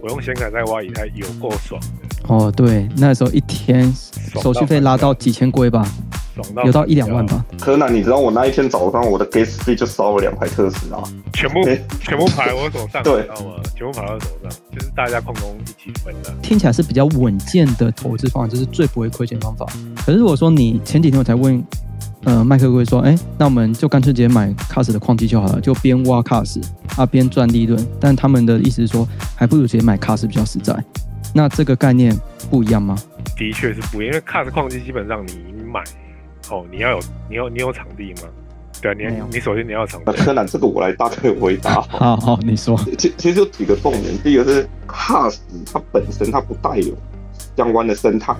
[0.00, 3.92] 我用显卡在挖以太，有够爽的，哦，对，那时候一天
[4.42, 5.86] 手续费拉到几千龟吧，
[6.34, 7.44] 爽到有到一两万吧。
[7.60, 11.02] 柯南，你知道我那一天早上我的 gas 费就烧了两台特斯拉，
[11.32, 13.54] 全部哎全部排我手上， 知道吗？
[13.76, 16.32] 全部排我手上，就是大家共同一起分的。
[16.42, 19.66] 听起来是比较稳健的投资方法，就是最不会亏钱的方法。
[20.04, 21.62] 可是如果说你前几天我才问，
[22.24, 26.62] 呃，麦克会说，哎，那我们就干脆直接买 CAS 的矿机就好了，就边挖 CAS
[26.96, 27.84] 啊边赚利润。
[27.98, 30.76] 但他们的意思是说，还不如直接买 CAS 比较实在。
[31.34, 32.16] 那这个概念
[32.50, 32.96] 不一样吗？
[33.36, 35.82] 的确是不一样，因为 CAS 矿机基本上你买，
[36.50, 38.28] 哦，你要有你有你有场地吗？
[38.80, 41.80] 对啊，你你首先你要有场地，那柯南这个我来大概回答。
[41.82, 42.78] 好好，你说。
[42.98, 45.38] 其其实有几个重点，第一个是 CAS
[45.72, 46.94] 它本身它不带有
[47.56, 48.34] 相关的生态，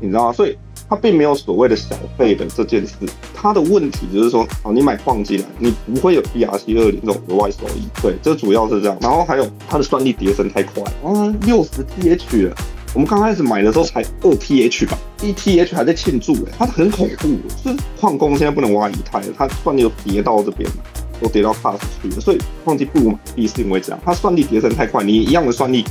[0.00, 0.32] 你知道吗？
[0.32, 0.56] 所以
[0.88, 2.94] 它并没有所谓的小费的这件事。
[3.34, 8.96] 它的问题就是说，哦，你买矿机来，你不会有 BRC 二零这种额外收益，对，这主要是这样。
[9.00, 12.56] 然后还有它的算力叠升太快，嗯，六十 TH 了。
[12.94, 20.76] 我们刚开始买的时候才二 TH 吧，一 TH 还在庆祝哎，它很恐怖，就是矿工现在不能挖以太，它算力又跌到这边了。
[21.20, 25.84] 都跌到 pass 去了，所以矿机不如买币是因为这样，它算力叠升太快，你一样的算力，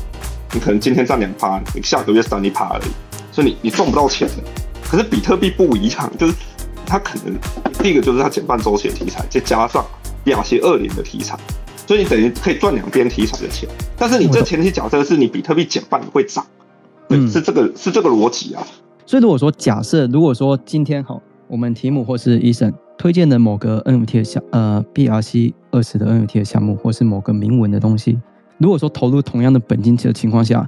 [0.54, 2.90] 你可能今天赚两趴，你下个月赚一趴而已，
[3.30, 4.36] 所以你你赚不到钱的。
[4.90, 6.34] 可是比特币不一样，就是
[6.86, 7.38] 它可能
[7.84, 9.86] 第一个就是它减半周期的题材，再加上
[10.26, 11.38] 亚些二零的题材，
[11.86, 13.68] 所以你等于可以赚两边题材的钱。
[13.98, 16.46] 但是你这前提假设是你比特币减半会涨，
[17.10, 18.64] 对，嗯是这个是这个逻辑啊。
[19.06, 28.20] 所以如果说假设，如果说今天好，我们提姆或是医生推荐的某个 NFT 的项呃 BRC 二十的 NFT 的项目，或是某个铭文的东西，
[28.58, 30.68] 如果说投入同样的本金的情况下，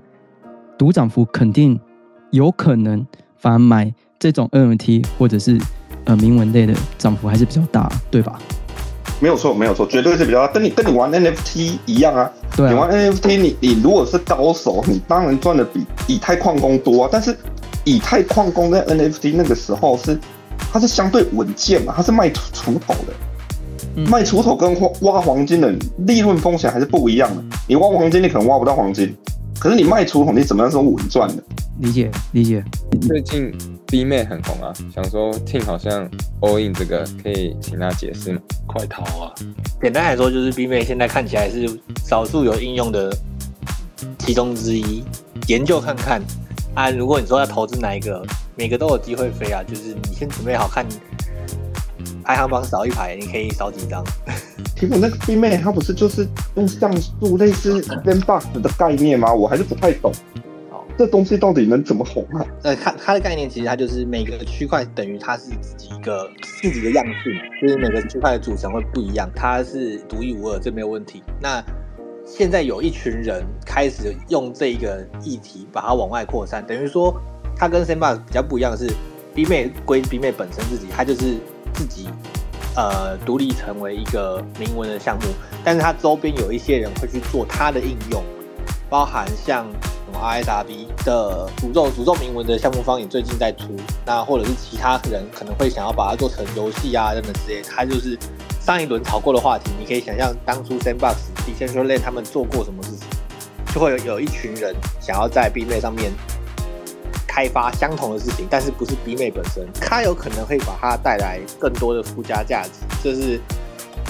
[0.78, 1.78] 独涨幅肯定
[2.32, 3.06] 有可能
[3.38, 5.58] 反而买这种 NFT 或者是
[6.06, 8.38] 呃铭文类的涨幅还是比较大，对吧？
[9.22, 10.54] 没有错，没有错，绝对是比较大。
[10.54, 17.10] 跟你跟你玩 NFT 一样啊，对啊你玩，NFT，你你如果是高手，你当然赚的比以太矿工多啊。
[17.12, 17.36] 但是
[17.84, 20.18] 以太矿工在 NFT 那个时候是，
[20.72, 23.14] 它是相对稳健嘛，它是卖出出头的，
[23.96, 25.74] 嗯卖锄头跟挖挖黄金的
[26.06, 27.44] 利润风险还是不一样的。
[27.68, 29.14] 你挖黄金，你可能挖不到黄金，
[29.60, 31.44] 可是你卖出红，你怎么样是稳赚的？
[31.80, 32.64] 理解理解。
[33.02, 33.54] 最近
[33.88, 38.40] B 妹很红啊，想说 Ting 好像 all in 这个，可以请他解释吗？
[38.66, 39.34] 快逃啊！
[39.82, 41.68] 简单来说，就是 B 妹现在看起来是
[42.06, 43.14] 少数有应用的
[44.20, 45.04] 其中之一，
[45.48, 46.22] 研究看看
[46.74, 46.90] 啊。
[46.90, 49.62] 如果你说要投资哪一个，每个都有机会飞啊。
[49.62, 50.86] 就是你先准备好看
[52.30, 54.04] 排行榜少一排，你可以少几张。
[54.76, 59.34] 提姆那个 B 妹，它不是就是用像素类似 Zenbox 的概念吗？
[59.34, 60.12] 我还是不太懂。
[60.96, 62.46] 这东西到底能怎么红啊？
[62.62, 66.30] 呃，它它的概念其实它就是每个区块等于它是自己一个
[66.62, 71.24] 自己的样式嘛，就是每个区块的组成会不一样，它是独一无二，这没有问题。
[71.42, 71.64] 那
[72.24, 77.12] 现在有一群人开始用这一个议题把它往外扩散，等于说
[77.56, 78.88] 它跟 Sandbox 比较不一样的是
[79.34, 81.38] ，B 妹归 B 妹本身自己，它就是
[81.74, 82.08] 自己
[82.76, 85.26] 呃独立成为一个明文的项目，
[85.64, 88.24] 但是它周边有一些人会去做它的应用，
[88.90, 89.66] 包含像
[90.06, 98.18] 什么 RSRB 的诅咒诅咒铭文的项目方也最近在出，那或者是其他人可能会想要把它做成游戏啊等等之类，它就是
[98.60, 99.72] 上一轮炒过的话题。
[99.80, 101.16] 你可以想象当初 Sandbox、
[101.46, 103.08] d e c e n t r a l a n 他们做过什么事情，
[103.74, 106.12] 就会有有一群人想要在 B 妹上面
[107.32, 112.72] 开发相同的事情，但是不是 B 妹本身，它有可能会把它带来更多的附加价值，
[113.04, 113.40] 这是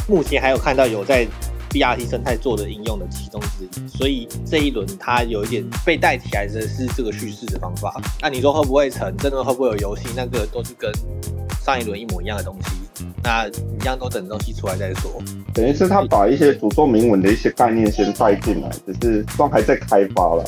[0.07, 1.27] 目前还有看到有在
[1.69, 3.87] BRT 生态做的应用的其中之一。
[3.89, 7.93] 所以这一轮它有一点被带起来的是这个叙事的方法。
[8.21, 9.15] 那你说会不会成？
[9.17, 10.07] 真的会不会有游戏？
[10.15, 10.89] 那个都是跟
[11.61, 13.05] 上一轮一模一样的东西。
[13.21, 15.21] 那一样都等东西出来再说。
[15.53, 20.43] 等于是他把一些诅咒铭文的一些概念先带进来，只是都还在开发了。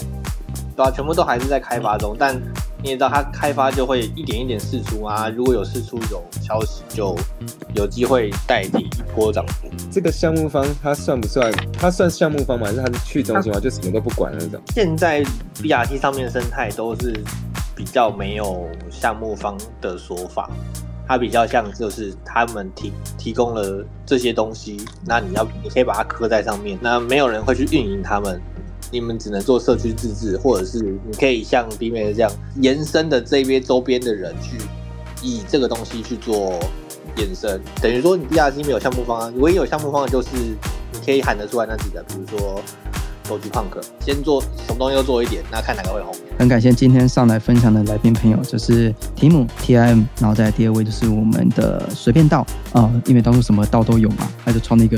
[0.75, 2.35] 对啊，全部都还是在开发中，但
[2.81, 5.29] 你也知道，它开发就会一点一点试出啊。
[5.29, 7.15] 如果有试出有消息，就
[7.75, 9.69] 有机会代替一波涨幅。
[9.91, 11.51] 这个项目方他算不算？
[11.73, 12.67] 他算项目方吗？
[12.67, 14.59] 还是他是去中心化，就什么都不管那种？
[14.73, 15.23] 现在
[15.55, 17.13] BRT 上面生态都是
[17.75, 20.49] 比较没有项目方的说法，
[21.07, 28.41] 它比较像就是他们提提供了这些东西，那你要你可以把它刻在上面，那没有人会去运营他们。
[28.91, 34.57] 你们只能做社区自治，或者是你可以像 B 面这样延伸的这边周边的人去
[35.23, 36.59] 以这个东西去做
[37.15, 42.61] 延伸，等于说你 BRC 没有项目方啊，唯一有项目方的就是你可以喊得出来那几个，比如说
[43.27, 46.13] 手机 Punk，先做什么东西都做一点，那看哪个会红。
[46.37, 54.97] 很感谢今天上来分享的来宾朋友，就是提姆 T I M，然后在第二位就是我们的随便道啊、因为当初什么道都有嘛，他就创了一个，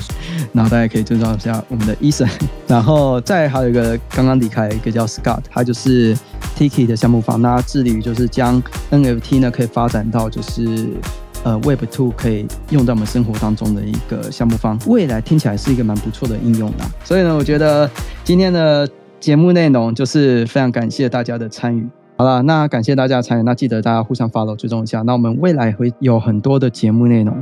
[0.54, 2.30] 然后大家可以介绍一下我们的 Eason，
[2.68, 6.16] 然后再还有一个刚刚离开一个叫 Scott，他就是
[6.58, 8.62] Tiki 的项目方，那致力于就是将
[8.92, 10.94] NFT 呢可以发展到就是。
[11.44, 16.86] 呃，Web Two 可以用在我们生活当中的一个项目方，未来听起来是一个蛮不错的应用的。
[17.04, 17.90] 所以呢，我觉得
[18.24, 18.90] 今天的
[19.20, 21.88] 节目内容就是非常感谢大家的参与。
[22.16, 25.02] 好了，那感谢大家参与，那记得大家互相 follow 追踪一下。
[25.02, 27.36] 那我们未来会有很多的节目内容